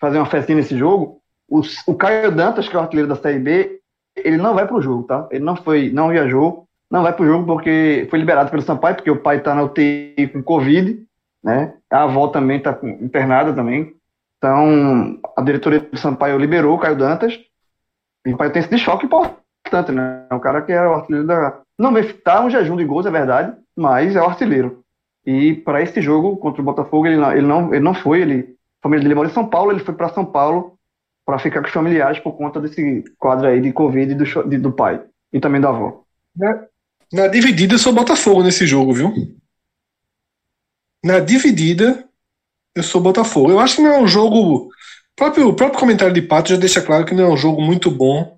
[0.00, 3.38] fazer uma festinha nesse jogo: o, o Caio Dantas, que é o artilheiro da Série
[3.38, 3.80] B,
[4.16, 5.28] ele não vai pro jogo, tá?
[5.30, 9.10] Ele não foi, não viajou, não vai pro jogo porque foi liberado pelo Sampaio, porque
[9.10, 11.00] o pai tá na UTI com Covid,
[11.44, 11.74] né?
[11.88, 13.94] A avó também tá internada também.
[14.38, 17.38] Então, a diretoria do Sampaio liberou o Caio Dantas
[18.26, 20.26] e esse de choque importante, né?
[20.30, 21.60] É um cara que é o artilheiro da.
[21.78, 24.84] Não estar um jejum de gols, é verdade, mas é o artilheiro.
[25.26, 28.20] E para esse jogo contra o Botafogo, ele não, ele não, ele não foi.
[28.20, 30.78] Ele, a família dele mora em São Paulo, ele foi para São Paulo
[31.24, 34.72] para ficar com os familiares por conta desse quadro aí de Covid do, de, do
[34.72, 35.00] pai
[35.32, 36.02] e também da avó.
[36.36, 36.64] Na,
[37.12, 39.12] na dividida, eu sou Botafogo nesse jogo, viu?
[41.04, 42.04] Na dividida,
[42.74, 43.50] eu sou Botafogo.
[43.50, 44.70] Eu acho que não é um jogo
[45.12, 47.60] o próprio, o próprio comentário de Pato já deixa claro que não é um jogo
[47.60, 48.36] muito bom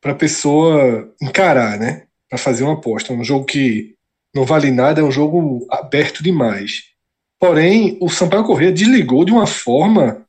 [0.00, 2.04] para pessoa encarar, né?
[2.28, 3.12] Para fazer uma aposta.
[3.12, 3.94] É um jogo que
[4.34, 6.84] não vale nada, é um jogo aberto demais.
[7.38, 10.22] Porém, o Sampaio Corrêa desligou de uma forma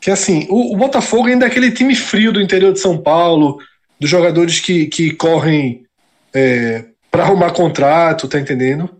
[0.00, 3.58] que, assim, o, o Botafogo ainda é aquele time frio do interior de São Paulo,
[3.98, 5.86] dos jogadores que, que correm
[6.34, 8.90] é, para arrumar contrato, tá entendendo?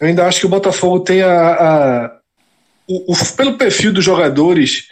[0.00, 1.52] Eu ainda acho que o Botafogo tem a.
[1.52, 2.20] a
[2.88, 4.88] o, o, pelo perfil dos jogadores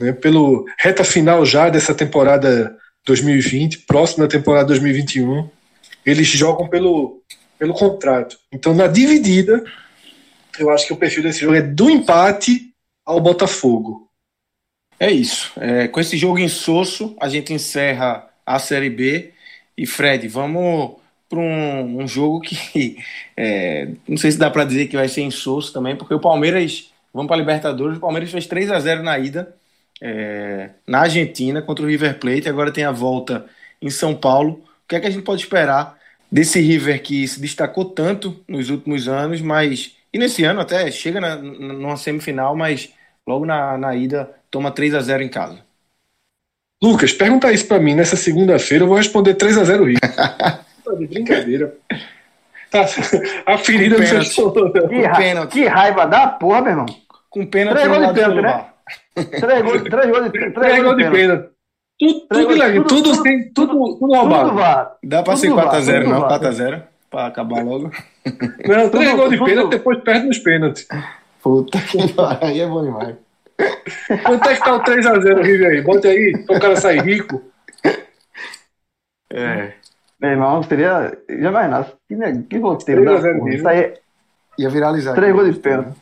[0.00, 2.76] né, pelo reta final já dessa temporada
[3.06, 5.48] 2020, próxima temporada 2021,
[6.04, 7.22] eles jogam pelo,
[7.58, 8.38] pelo contrato.
[8.50, 9.62] Então, na dividida,
[10.58, 12.72] eu acho que o perfil desse jogo é do empate
[13.04, 14.08] ao Botafogo.
[14.98, 15.52] É isso.
[15.58, 19.32] É, com esse jogo insosso, a gente encerra a Série B.
[19.76, 20.96] E, Fred, vamos
[21.28, 22.98] para um, um, jogo que
[23.36, 26.90] é, não sei se dá para dizer que vai ser insosso também, porque o Palmeiras,
[27.14, 29.59] vamos para a Libertadores, o Palmeiras fez 3 a 0 na ida
[30.02, 33.46] é, na Argentina contra o River Plate, agora tem a volta
[33.80, 34.62] em São Paulo.
[34.84, 35.98] O que é que a gente pode esperar
[36.30, 41.20] desse River que se destacou tanto nos últimos anos, mas e nesse ano até chega
[41.20, 42.92] na, numa semifinal, mas
[43.26, 45.58] logo na, na ida toma 3 a 0 em casa.
[46.82, 50.00] Lucas, pergunta isso para mim nessa segunda-feira, eu vou responder 3 a 0 River.
[50.16, 51.74] tá de brincadeira.
[52.70, 52.86] Tá,
[53.46, 54.52] a ferida não fechou.
[54.52, 56.86] Que, ra que raiva da porra, meu irmão.
[57.28, 57.86] Com pênalti.
[57.86, 58.66] Gols de pênalti, né?
[59.14, 61.50] Três gols três gols de, três gols de pênalti.
[61.98, 64.90] Tudo, tudo, tudo, tudo, tudo, tudo, tudo roubado.
[65.04, 66.28] Dá pra ser 4x0, não?
[66.28, 66.82] 4x0?
[67.10, 67.90] Pra acabar logo.
[68.66, 70.86] Não, três gols de pênalti, depois perde nos pênaltis.
[71.42, 73.16] Puta que pariu, aí é bom demais.
[74.24, 75.82] Quanto é que tá o 3x0 River aí?
[75.82, 77.42] Bota aí, pra o cara sair rico.
[79.32, 79.72] É.
[80.20, 81.18] Meu irmão, seria.
[81.28, 81.94] Já vai nascer.
[82.08, 83.02] Que, que roteiro.
[83.02, 83.54] 3x0 River.
[83.54, 83.94] Isso aí.
[84.58, 85.14] Ia viralizar.
[85.14, 85.96] Três gols de pênalti.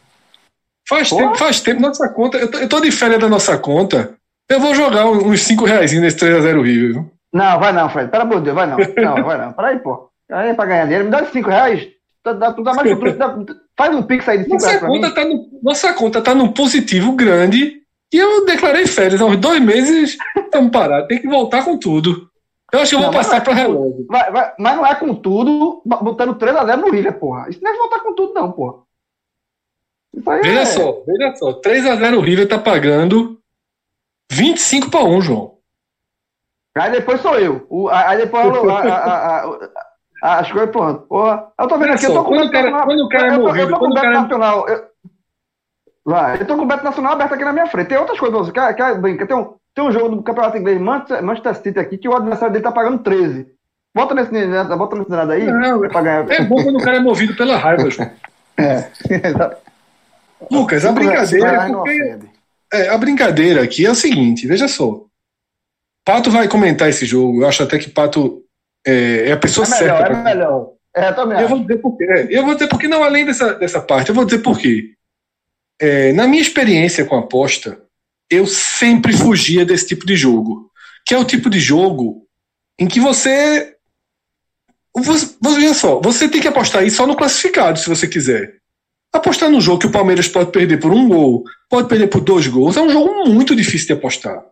[0.88, 2.38] Faz tempo, faz tempo, nossa conta.
[2.38, 4.14] Eu tô, eu tô de férias da nossa conta.
[4.48, 7.04] Eu vou jogar uns 5 reais nesse 3x0 River.
[7.32, 8.10] Não, vai não, Fred.
[8.10, 8.76] Pelo amor de Deus, vai não.
[8.78, 9.52] Não, vai não.
[9.52, 10.08] Para aí, pô.
[10.30, 11.04] Aí é pra ganhar dinheiro.
[11.04, 11.86] Me dá 5 reais.
[12.24, 13.36] Dá, dá, dá mais que dá,
[13.76, 14.80] Faz um pix aí de 5 reais.
[14.80, 17.82] Conta tá no, nossa conta tá num positivo grande.
[18.12, 19.20] E eu declarei férias.
[19.20, 21.08] Há uns dois meses estamos parados.
[21.08, 22.28] Tem que voltar com tudo.
[22.72, 24.06] Eu acho que eu vou passar é para relógio.
[24.08, 27.48] Vai, vai, mas não é com tudo, botando 3x0 no River, porra.
[27.48, 28.87] Isso não é voltar com tudo, não, porra.
[30.14, 30.64] Veja é...
[30.66, 31.60] só, veja só.
[31.60, 33.38] 3x0 o River tá pagando
[34.32, 35.58] 25 para 1, João.
[36.76, 37.66] Aí depois sou eu.
[37.68, 39.58] O, aí depois a, a,
[40.22, 40.94] a, as coisas, porra.
[40.94, 41.52] porra.
[41.58, 43.68] Eu tô vendo aqui, eu tô com o cara, quando o cara é movido, eu
[43.68, 44.10] tô, eu tô com o cara...
[44.10, 44.68] Nacional.
[44.68, 44.84] Eu,
[46.04, 47.88] vai, eu tô com o Beto Nacional aberto aqui na minha frente.
[47.88, 49.26] Tem outras coisas, quer, quer brinca.
[49.26, 52.52] Tem um, tem um jogo do Campeonato Inglês, Manchester, Manchester City aqui, que o adversário
[52.52, 53.46] dele tá pagando 13.
[53.94, 54.30] Bota nesse,
[54.76, 55.46] bota nesse nada aí.
[55.46, 55.84] Não.
[55.84, 58.10] É bom quando o cara é movido pela raiva, João.
[58.60, 58.90] É,
[60.50, 61.66] Lucas, a brincadeira.
[61.66, 62.18] Porque,
[62.72, 65.04] é, a brincadeira aqui é o seguinte: veja só.
[66.04, 67.42] Pato vai comentar esse jogo.
[67.42, 68.42] Eu acho até que Pato
[68.86, 70.12] é, é a pessoa é melhor, certa.
[70.12, 70.70] É melhor.
[70.94, 71.40] É, também.
[71.40, 72.04] Eu vou dizer por quê.
[72.04, 74.94] É, eu vou dizer porque não, além dessa, dessa parte, eu vou dizer por quê.
[75.80, 77.80] É, na minha experiência com aposta,
[78.30, 80.70] eu sempre fugia desse tipo de jogo.
[81.04, 82.26] Que é o tipo de jogo
[82.78, 83.74] em que você.
[84.96, 88.56] Você, veja só, você tem que apostar aí só no classificado, se você quiser.
[89.12, 92.46] Apostar no jogo que o Palmeiras pode perder por um gol, pode perder por dois
[92.46, 94.42] gols, é um jogo muito difícil de apostar.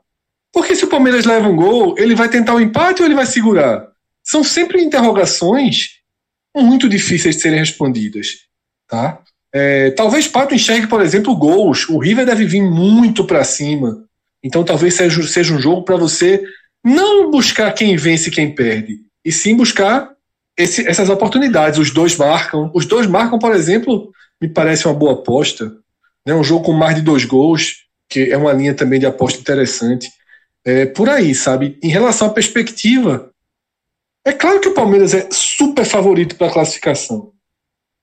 [0.53, 3.15] Porque se o Palmeiras leva um gol, ele vai tentar o um empate ou ele
[3.15, 3.87] vai segurar?
[4.25, 5.97] São sempre interrogações
[6.57, 8.29] muito difíceis de serem respondidas.
[8.89, 9.21] Tá?
[9.53, 11.89] É, talvez Pato enxergue, por exemplo, gols.
[11.89, 14.05] O River deve vir muito para cima.
[14.43, 16.43] Então talvez seja, seja um jogo para você
[16.85, 20.11] não buscar quem vence e quem perde, e sim buscar
[20.57, 21.79] esse, essas oportunidades.
[21.79, 22.71] Os dois marcam.
[22.75, 25.73] Os dois marcam, por exemplo, me parece uma boa aposta.
[26.25, 26.35] Né?
[26.35, 30.11] Um jogo com mais de dois gols, que é uma linha também de aposta interessante.
[30.65, 31.79] É, por aí, sabe?
[31.83, 33.31] Em relação à perspectiva,
[34.25, 37.33] é claro que o Palmeiras é super favorito para a classificação.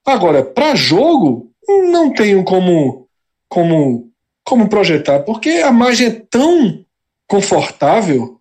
[0.05, 3.07] Agora, para jogo, não tenho como,
[3.49, 4.09] como,
[4.43, 6.85] como projetar, porque a margem é tão
[7.27, 8.39] confortável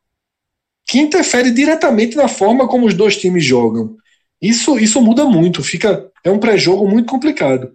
[0.87, 3.97] que interfere diretamente na forma como os dois times jogam.
[4.41, 7.73] Isso, isso muda muito, fica é um pré-jogo muito complicado.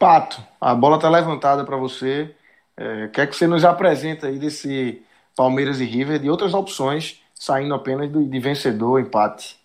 [0.00, 2.34] Pato, a bola está levantada para você.
[2.74, 5.02] É, quer que você nos apresenta aí desse
[5.36, 9.60] Palmeiras e River, de outras opções, saindo apenas de, de vencedor, empate.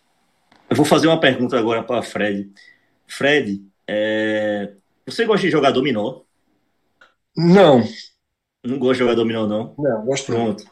[0.69, 2.51] Eu vou fazer uma pergunta agora para Fred.
[3.07, 4.73] Fred, é...
[5.05, 6.19] você gosta de jogar dominó?
[7.37, 7.81] Não.
[8.61, 9.73] Não gosta de jogar dominó, não?
[9.79, 10.65] Não, gosto Pronto.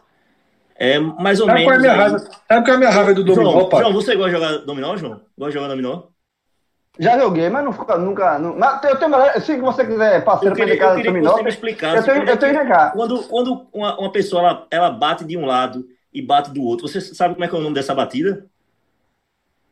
[0.76, 1.72] É mais ou Sabe menos.
[1.72, 2.30] Qual é a minha raiva?
[2.50, 5.22] É a minha raiva do dominó, João, João, você gosta de jogar dominó, João?
[5.38, 6.13] Gosta de jogar dominó?
[7.00, 7.98] Já joguei, mas nunca.
[7.98, 11.44] nunca não, mas eu tenho galera, se você quiser parceiro para indicar eu queria que
[11.44, 11.98] me explicasse.
[11.98, 12.94] Eu tenho, eu tenho indicar.
[12.94, 16.88] Quando, quando uma, uma pessoa ela, ela bate de um lado e bate do outro,
[16.88, 18.46] você sabe como é que é o nome dessa batida?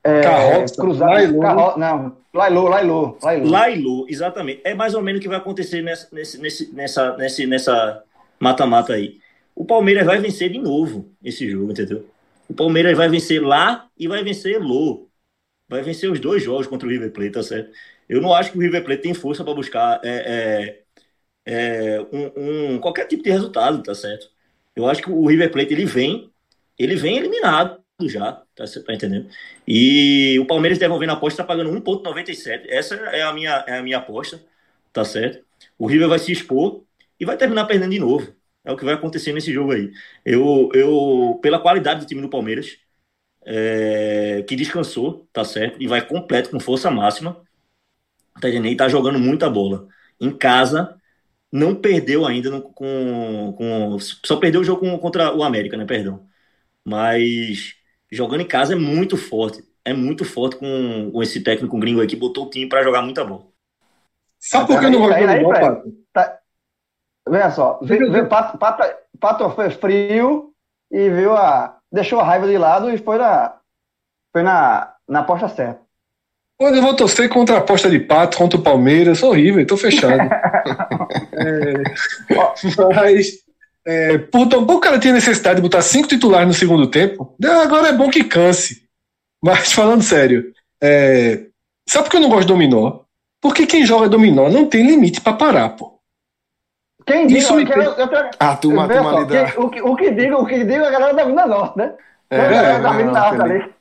[0.03, 1.39] É, Carroça, cruzado, Lailô.
[1.41, 3.49] Carro, não, Lailô, Lailô, Lailô.
[3.51, 4.61] Lailô, exatamente.
[4.63, 8.01] É mais ou menos o que vai acontecer nessa, nesse, nesse, nessa, nesse, nessa
[8.39, 9.19] mata-mata aí.
[9.55, 12.03] O Palmeiras vai vencer de novo esse jogo, entendeu?
[12.49, 15.10] O Palmeiras vai vencer lá e vai vencer Lô
[15.71, 17.71] vai vencer os dois jogos contra o River Plate, tá certo?
[18.09, 20.83] Eu não acho que o River Plate tem força para buscar é,
[21.45, 24.29] é, é, um, um, qualquer tipo de resultado, tá certo?
[24.75, 26.31] Eu acho que o River Plate ele vem,
[26.77, 29.29] ele vem eliminado já, tá, tá entendendo?
[29.67, 32.65] E o Palmeiras devolvendo a aposta tá pagando 1,97.
[32.69, 34.43] Essa é a minha, é a minha aposta,
[34.91, 35.45] tá certo?
[35.77, 36.83] O River vai se expor
[37.19, 38.35] e vai terminar perdendo de novo.
[38.63, 39.91] É o que vai acontecer nesse jogo aí.
[40.25, 42.77] Eu, eu pela qualidade do time do Palmeiras,
[43.45, 45.81] é, que descansou, tá certo?
[45.81, 47.41] E vai completo, com força máxima.
[48.39, 48.71] Tá entendendo?
[48.71, 49.87] E tá jogando muita bola.
[50.19, 50.95] Em casa,
[51.51, 53.97] não perdeu ainda no, com, com.
[53.99, 55.85] Só perdeu o jogo com, contra o América, né?
[55.85, 56.25] Perdão.
[56.83, 57.75] Mas
[58.11, 59.63] jogando em casa é muito forte.
[59.83, 63.01] é muito forte com, com esse técnico gringo aí que botou o time para jogar
[63.01, 63.45] muita bola.
[64.39, 65.93] Sabe por que não do Dominó, Pato?
[66.11, 66.39] Tá...
[67.29, 68.83] Veja só, veio, Pato, Pato,
[69.19, 70.53] Pato foi frio
[70.89, 71.79] e viu a.
[71.91, 73.57] deixou a raiva de lado e foi na.
[74.31, 75.81] Foi na, na aposta certa.
[76.57, 80.21] Quando eu vou torcer contra a aposta de Pato, contra o Palmeiras, horrível, tô fechado.
[81.33, 81.83] é,
[82.95, 83.31] mas,
[83.85, 87.87] é, por tão pouco cara tinha necessidade de botar cinco titulares no segundo tempo, agora
[87.87, 88.83] é bom que canse.
[89.43, 91.47] Mas falando sério, é,
[91.89, 92.99] sabe por que eu não gosto de dominó?
[93.41, 95.90] Porque quem joga dominó não tem limite para parar, pô.
[97.11, 99.95] Quem diz Isso me eu, eu, eu, ah, turma, turma só, quem, o, que, o
[99.95, 101.93] que diga, o que diga é a galera da Vinda Norte, né?
[102.29, 103.73] É, tem a galera da Vinda Norte ali.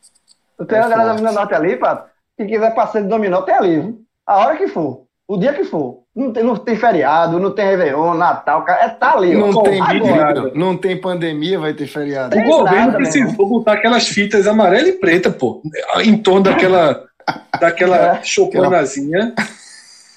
[0.66, 2.06] Tem a galera da Vinda Norte ali, pá.
[2.36, 3.94] Quem quiser passar de dominó, tem ali.
[4.26, 5.04] A hora que for.
[5.28, 6.00] O dia que for.
[6.14, 9.32] Não tem, não tem feriado, não tem Réveillon, Natal, é tá ali.
[9.32, 12.36] Não ó, tem vídeo, não tem pandemia, vai ter feriado.
[12.36, 15.62] O governo precisou botar aquelas fitas amarela e preta, pô,
[16.02, 17.04] em torno daquela,
[17.60, 19.32] daquela é, chocolazinha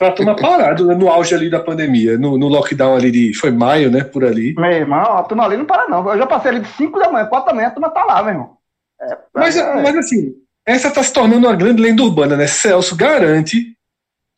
[0.03, 3.33] pra turma parado, né, no auge ali da pandemia, no, no, lockdown ali de.
[3.33, 4.03] Foi maio, né?
[4.03, 4.53] Por ali.
[4.55, 6.07] Meu irmão, a turma ali não para, não.
[6.09, 8.21] Eu já passei ali de 5 da manhã, 4 da manhã, a turma tá lá,
[8.21, 8.57] meu irmão.
[9.01, 10.33] É, mas, é, mas assim,
[10.65, 12.47] essa tá se tornando uma grande lenda urbana, né?
[12.47, 13.73] Celso garante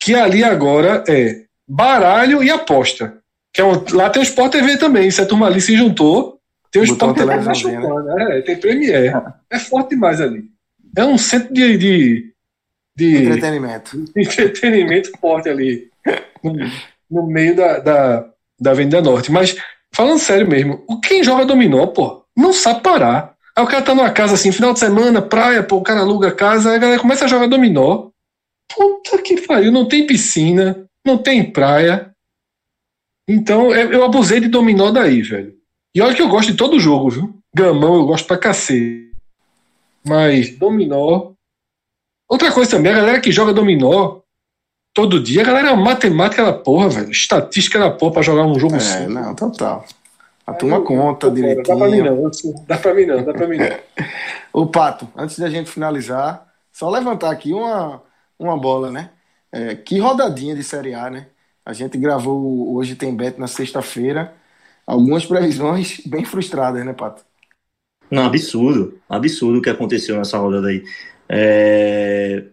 [0.00, 3.18] que ali agora é baralho e aposta.
[3.52, 5.10] Que é um, lá tem o Sport TV também.
[5.10, 6.38] Se a turma ali se juntou,
[6.70, 8.38] tem o Sport TV tá chupando, né?
[8.38, 9.12] é, tem Premiere.
[9.50, 10.44] É forte demais ali.
[10.96, 12.32] É um centro de, de,
[12.96, 14.04] de entretenimento.
[14.14, 15.90] De entretenimento forte ali.
[16.42, 16.52] No,
[17.10, 19.30] no meio da, da, da Avenida Norte.
[19.30, 19.56] Mas,
[19.92, 23.34] falando sério mesmo, o quem joga dominó, pô, não sabe parar.
[23.54, 26.28] Aí o cara tá numa casa assim, final de semana, praia, pô, o cara aluga
[26.28, 28.08] a casa, aí a galera começa a jogar dominó.
[28.74, 32.10] Puta que pariu, não tem piscina, não tem praia.
[33.28, 35.54] Então eu abusei de dominó daí, velho.
[35.94, 37.38] E olha que eu gosto de todo jogo, viu?
[37.54, 39.10] Gamão eu gosto pra cacete.
[40.06, 41.32] Mas dominó.
[42.28, 44.20] Outra coisa também, a galera que joga dominó
[44.92, 47.10] todo dia, a galera é matemática da porra, velho.
[47.10, 49.06] Estatística da porra pra jogar um jogo é, assim.
[49.06, 49.84] Não, total.
[50.46, 51.64] A turma conta direitinho.
[51.64, 52.30] Dá pra mim não,
[52.66, 54.06] dá pra mim não, dá pra mim não.
[54.52, 58.02] Ô Pato, antes da gente finalizar, só levantar aqui uma,
[58.38, 59.10] uma bola, né?
[59.52, 61.26] É, que rodadinha de Série A, né?
[61.64, 64.34] A gente gravou hoje tem bet na sexta-feira.
[64.86, 67.22] Algumas previsões bem frustradas, né, Pato?
[68.10, 68.98] Não, absurdo.
[69.08, 70.84] Absurdo o que aconteceu nessa rodada aí.
[71.28, 72.44] É...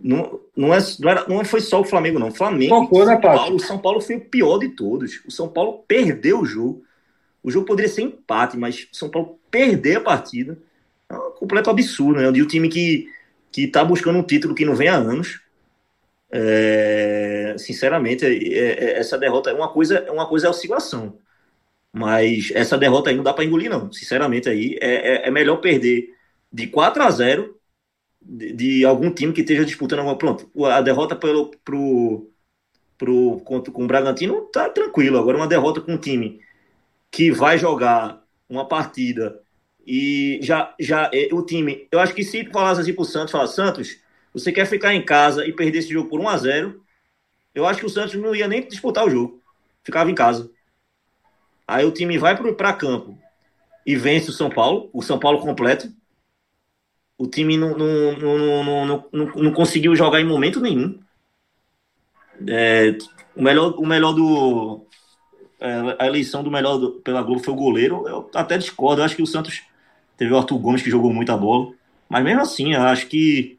[0.00, 2.30] Não, não, é, não, era, não foi só o Flamengo, não.
[2.30, 2.88] Flamengo.
[2.88, 5.20] Foi, né, São, Paulo, o São Paulo foi o pior de todos.
[5.26, 6.84] O São Paulo perdeu o jogo.
[7.42, 10.58] O jogo poderia ser empate, mas o São Paulo perder a partida
[11.08, 12.30] é um completo absurdo, né?
[12.32, 13.08] De um time que,
[13.50, 15.44] que tá buscando um título que não vem há anos
[16.36, 21.16] é, sinceramente, é, é, essa derrota é uma coisa, uma coisa é oscilação.
[21.92, 23.92] Mas essa derrota aí não dá para engolir, não.
[23.92, 26.12] Sinceramente, aí é, é, é, melhor perder
[26.52, 27.56] de 4 a 0
[28.24, 30.18] de, de, algum time que esteja disputando alguma.
[30.18, 32.30] Pronto, a derrota pelo, pro,
[32.98, 35.18] pro, com, com o Bragantino tá tranquilo.
[35.18, 36.40] Agora, uma derrota com um time
[37.10, 39.40] que vai jogar uma partida
[39.86, 41.86] e já, já é, o time.
[41.92, 43.98] Eu acho que se falasse assim pro Santos, falar, Santos
[44.32, 46.84] você quer ficar em casa e perder esse jogo por 1 a 0
[47.54, 49.40] eu acho que o Santos não ia nem disputar o jogo.
[49.84, 50.50] Ficava em casa.
[51.68, 53.16] Aí o time vai para campo
[53.86, 55.88] e vence o São Paulo, o São Paulo completo.
[57.16, 60.98] O time não, não, não, não, não, não conseguiu jogar em momento nenhum.
[62.46, 62.96] É,
[63.36, 64.84] o, melhor, o melhor do.
[65.60, 68.06] É, a eleição do melhor do, pela Globo foi o goleiro.
[68.08, 69.00] Eu até discordo.
[69.00, 69.62] Eu acho que o Santos
[70.16, 71.72] teve o Arthur Gomes que jogou muita bola.
[72.08, 73.58] Mas mesmo assim, eu acho que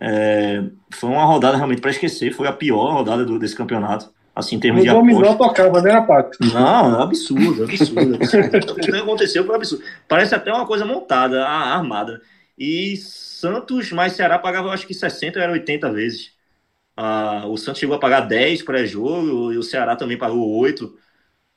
[0.00, 4.10] é, foi uma rodada realmente para esquecer, foi a pior rodada do, desse campeonato.
[4.34, 6.38] Assim, em termos de dominou tocava, né, Pato?
[6.40, 8.14] Não, é absurdo, é absurdo.
[8.14, 8.72] absurdo.
[8.72, 9.84] o que aconteceu foi absurdo.
[10.08, 12.22] Parece até uma coisa montada, armada.
[12.60, 16.34] E Santos mais Ceará pagava, acho que 60 era 80 vezes.
[16.94, 20.94] Ah, o Santos chegou a pagar 10 pré-jogo e o Ceará também pagou 8.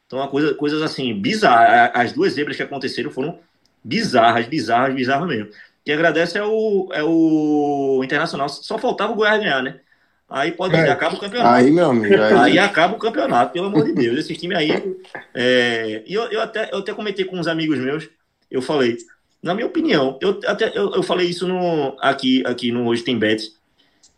[0.06, 1.92] Então, uma coisa, coisas assim, bizarras.
[1.94, 3.38] As duas zebras que aconteceram foram
[3.84, 5.50] bizarras, bizarras, bizarras mesmo.
[5.84, 8.48] Quem agradece é o, é o Internacional.
[8.48, 9.82] Só faltava o Goiás ganhar, né?
[10.30, 10.90] Aí pode é.
[10.90, 11.54] acaba o campeonato.
[11.54, 12.16] Aí, meu amigo.
[12.16, 14.20] Aí, aí acaba o campeonato, pelo amor de Deus.
[14.20, 14.72] Esse time aí.
[15.34, 16.02] É...
[16.08, 18.10] E eu, eu, até, eu até comentei com uns amigos meus,
[18.50, 18.98] eu falei,
[19.44, 23.18] na minha opinião, eu até eu, eu falei isso no, aqui, aqui no Hoje Tem
[23.20, 23.54] Bet,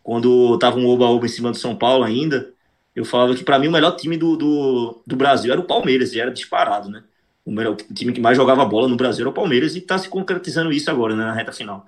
[0.02, 2.54] quando tava um oba-oba em cima do São Paulo ainda.
[2.94, 6.14] Eu falava que para mim o melhor time do, do, do Brasil era o Palmeiras,
[6.14, 7.04] e era disparado, né?
[7.46, 9.96] o, melhor, o time que mais jogava bola no Brasil era o Palmeiras e está
[9.96, 11.86] se concretizando isso agora, né, na reta final.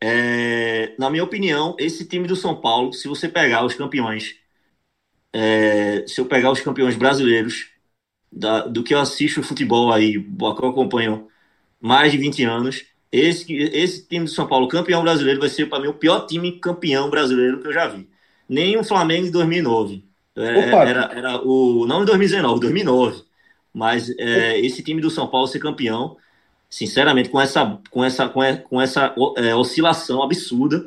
[0.00, 4.36] É, na minha opinião, esse time do São Paulo, se você pegar os campeões,
[5.32, 7.68] é, se eu pegar os campeões brasileiros,
[8.32, 11.28] da, do que eu assisto futebol aí, que eu acompanho
[11.80, 15.80] mais de 20 anos, esse, esse time do São Paulo, campeão brasileiro, vai ser para
[15.80, 18.08] mim o pior time campeão brasileiro que eu já vi.
[18.48, 20.04] Nem o Flamengo em 2009.
[20.36, 21.86] É, era, era, era o.
[21.86, 23.22] Não em 2019, 2009.
[23.72, 26.16] Mas é, esse time do São Paulo ser campeão,
[26.68, 30.86] sinceramente, com essa, com essa, com essa, é, oscilação absurda,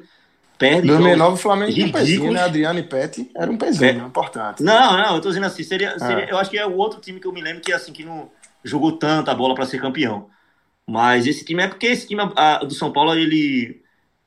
[0.58, 0.88] perde.
[0.88, 2.42] 2009 o Flamengo tinha um pezinho, né?
[2.44, 4.08] Adriano e Pet era um pezinho, né?
[4.08, 4.64] importante.
[4.64, 6.32] Não, não, eu tô dizendo assim, seria, seria é.
[6.32, 8.30] eu acho que é o outro time que eu me lembro que assim que não
[8.64, 10.30] jogou tanta bola para ser campeão.
[10.90, 13.82] Mas esse time é porque esse time a, do São Paulo ele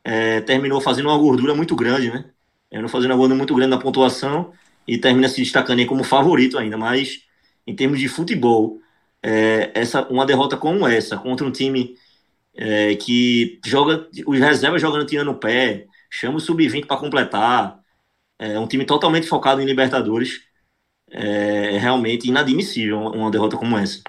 [0.04, 2.26] é, terminou fazendo uma gordura muito grande, né?
[2.68, 4.52] Terminou fazendo uma gordura muito grande na pontuação
[4.86, 6.76] e termina se destacando como favorito ainda.
[6.76, 7.24] Mas
[7.66, 8.78] em termos de futebol,
[9.22, 11.96] é, essa uma derrota como essa contra um time
[12.54, 17.80] é, que joga os reservas jogando tirando o pé, chama o sub-20 para completar,
[18.38, 20.42] é um time totalmente focado em Libertadores,
[21.10, 24.02] é realmente inadmissível uma derrota como essa.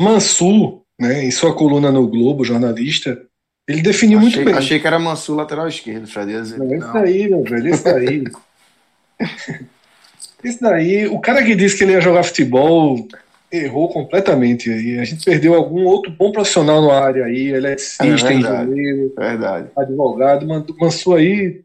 [0.00, 3.20] Mansur né, em sua coluna no Globo, jornalista,
[3.68, 4.54] ele definiu achei, muito bem.
[4.54, 6.32] Achei que era Mansur lateral esquerdo, Fred.
[6.32, 8.24] Não, isso daí, meu velho, isso daí.
[10.44, 13.08] isso daí, o cara que disse que ele ia jogar futebol
[13.50, 14.98] errou completamente aí.
[14.98, 19.68] A gente perdeu algum outro bom profissional na área aí, eletricista, é engenheiro, verdade.
[19.76, 20.46] advogado.
[20.78, 21.62] Mansur aí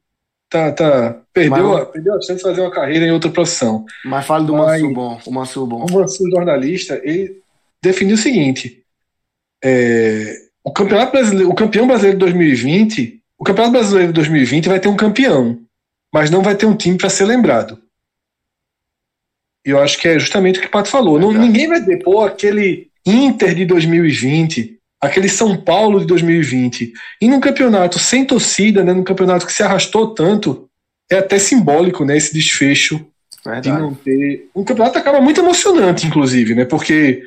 [0.49, 3.85] tá, tá, perdeu, Mas, a, perdeu a chance de fazer uma carreira em outra profissão.
[4.05, 5.85] Mas fala do Mas, Mansur bom, o Mansur bom.
[5.85, 7.41] O Mansur jornalista, ele
[7.81, 8.78] definiu o seguinte,
[9.63, 14.79] é, o campeonato brasileiro, o campeão brasileiro de 2020, o campeonato brasileiro de 2020 vai
[14.79, 15.59] ter um campeão,
[16.13, 17.79] mas não vai ter um time para ser lembrado.
[19.65, 21.19] E eu acho que é justamente o que o Pato falou.
[21.19, 26.93] Não, ninguém vai depor aquele Inter de 2020, aquele São Paulo de 2020.
[27.21, 30.69] E num campeonato sem torcida, né, num campeonato que se arrastou tanto,
[31.11, 33.05] é até simbólico né, esse desfecho
[33.43, 33.71] Verdade.
[33.71, 34.49] de não ter.
[34.55, 36.65] Um campeonato acaba muito emocionante, inclusive, né?
[36.65, 37.23] Porque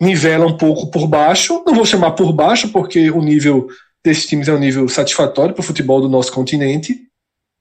[0.00, 1.62] nivela um pouco por baixo.
[1.66, 3.68] Não vou chamar por baixo, porque o nível
[4.04, 7.08] desses times é um nível satisfatório para o futebol do nosso continente.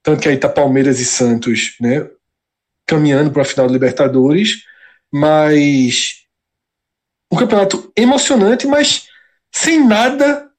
[0.03, 2.07] Tanto que aí está Palmeiras e Santos né,
[2.85, 4.63] caminhando para a final da Libertadores.
[5.11, 6.25] Mas
[7.31, 9.07] um campeonato emocionante, mas
[9.53, 10.49] sem nada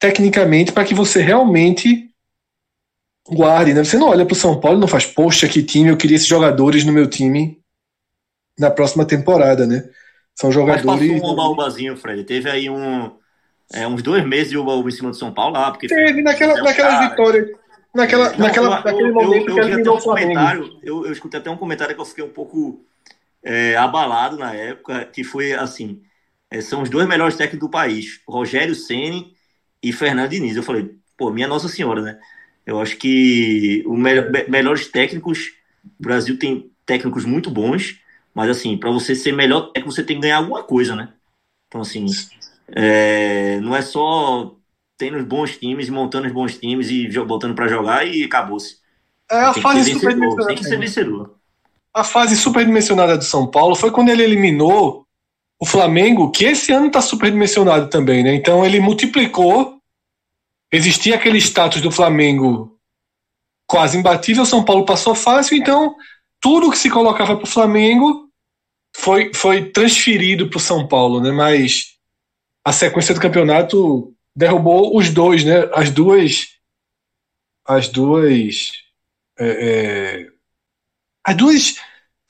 [0.00, 2.08] tecnicamente para que você realmente
[3.28, 3.74] guarde.
[3.74, 3.84] Né?
[3.84, 6.16] Você não olha para o São Paulo e não faz, poxa, que time, eu queria
[6.16, 7.60] esses jogadores no meu time
[8.58, 9.88] na próxima temporada, né?
[10.38, 10.84] São jogadores.
[10.84, 12.22] Mas passou um oba-obazinho, Fred.
[12.22, 13.10] Teve aí um,
[13.72, 15.72] é, uns dois meses de oba-oba em cima do São Paulo lá.
[15.72, 17.48] Porque Teve naquela, naquelas vitórias.
[17.92, 21.40] Naquela, Não, naquela, eu, naquele eu, momento eu, que ele um comentário, eu, eu escutei
[21.40, 22.84] até um comentário que eu fiquei um pouco
[23.42, 26.02] é, abalado na época, que foi assim:
[26.48, 29.32] é, são os dois melhores técnicos do país, Rogério Ceni
[29.82, 30.54] e Fernando Diniz.
[30.54, 32.18] Eu falei, pô, minha Nossa Senhora, né?
[32.64, 34.12] Eu acho que os me
[34.46, 35.50] melhores técnicos,
[35.98, 37.98] o Brasil tem técnicos muito bons,
[38.38, 41.08] mas, assim, para você ser melhor, é que você tem que ganhar alguma coisa, né?
[41.66, 42.06] Então, assim,
[42.68, 44.54] é, não é só
[44.96, 48.76] tendo bons times, montando os bons times e botando para jogar e acabou-se.
[49.28, 50.46] É a fase superdimensionada.
[50.46, 51.34] Tem que ser vencedor.
[51.92, 55.04] A fase superdimensionada do São Paulo foi quando ele eliminou
[55.58, 58.36] o Flamengo, que esse ano está superdimensionado também, né?
[58.36, 59.80] Então ele multiplicou.
[60.70, 62.78] Existia aquele status do Flamengo
[63.66, 65.96] quase imbatível, São Paulo passou fácil, então
[66.40, 68.27] tudo que se colocava para o Flamengo
[68.98, 71.30] foi, foi transferido para o São Paulo, né?
[71.30, 71.94] Mas
[72.64, 75.70] a sequência do campeonato derrubou os dois, né?
[75.72, 76.48] As duas,
[77.64, 78.72] as duas,
[79.38, 80.28] é, é,
[81.24, 81.76] as duas,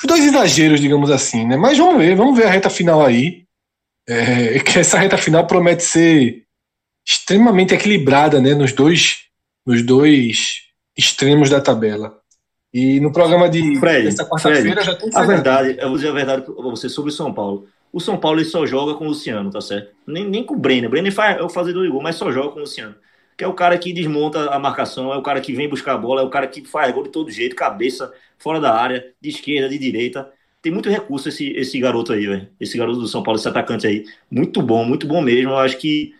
[0.00, 1.56] os dois exageros, digamos assim, né?
[1.56, 3.46] Mas vamos ver, vamos ver a reta final aí.
[4.06, 6.44] É, que essa reta final promete ser
[7.06, 8.54] extremamente equilibrada, né?
[8.54, 9.24] Nos dois,
[9.64, 10.64] nos dois
[10.94, 12.20] extremos da tabela.
[12.72, 16.42] E no programa de Fred, quarta-feira já tem A verdade, eu vou dizer a verdade
[16.42, 17.66] para você sobre o São Paulo.
[17.92, 19.94] O São Paulo ele só joga com o Luciano, tá certo?
[20.06, 20.90] Nem, nem com o Brenner.
[20.90, 22.94] Brenner faz, é o fazedor de gol, mas só joga com o Luciano.
[23.36, 25.98] Que é o cara que desmonta a marcação, é o cara que vem buscar a
[25.98, 29.30] bola, é o cara que faz gol de todo jeito, cabeça, fora da área, de
[29.30, 30.30] esquerda, de direita.
[30.60, 32.48] Tem muito recurso esse, esse garoto aí, velho.
[32.60, 34.04] Esse garoto do São Paulo, esse atacante aí.
[34.30, 35.52] Muito bom, muito bom mesmo.
[35.52, 36.12] Eu acho que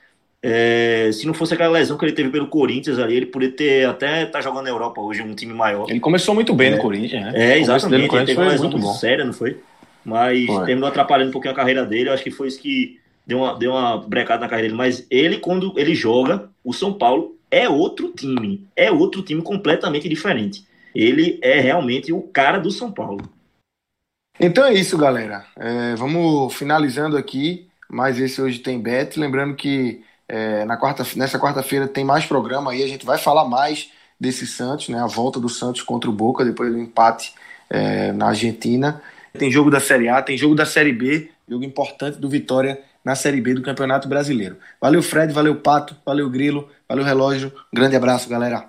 [0.42, 3.88] é, se não fosse aquela lesão que ele teve pelo Corinthians ali, ele poderia ter
[3.88, 5.90] até tá jogando na Europa hoje, um time maior.
[5.90, 7.32] Ele começou muito bem é, no Corinthians, né?
[7.34, 8.14] É, exatamente.
[8.14, 9.58] Ele teve uma lesão muito, muito séria, não foi?
[10.04, 10.66] Mas foi.
[10.66, 12.08] terminou atrapalhando um pouquinho a carreira dele.
[12.08, 14.78] Eu acho que foi isso que deu uma, deu uma brecada na carreira dele.
[14.78, 18.64] Mas ele, quando ele joga, o São Paulo é outro time.
[18.76, 20.64] É outro time completamente diferente.
[20.94, 23.28] Ele é realmente o cara do São Paulo.
[24.38, 25.44] Então é isso, galera.
[25.56, 27.66] É, vamos finalizando aqui.
[27.90, 29.18] Mas esse hoje tem bet.
[29.18, 33.44] Lembrando que é, na quarta, nessa quarta-feira tem mais programa aí, a gente vai falar
[33.46, 35.00] mais desse Santos, né?
[35.00, 37.34] A volta do Santos contra o Boca, depois do empate
[37.70, 39.02] é, na Argentina.
[39.32, 43.14] Tem jogo da Série A, tem jogo da Série B, jogo importante do Vitória na
[43.14, 44.56] Série B do Campeonato Brasileiro.
[44.80, 47.52] Valeu, Fred, valeu, Pato, valeu, Grilo, valeu, Relógio.
[47.72, 48.68] Um grande abraço, galera.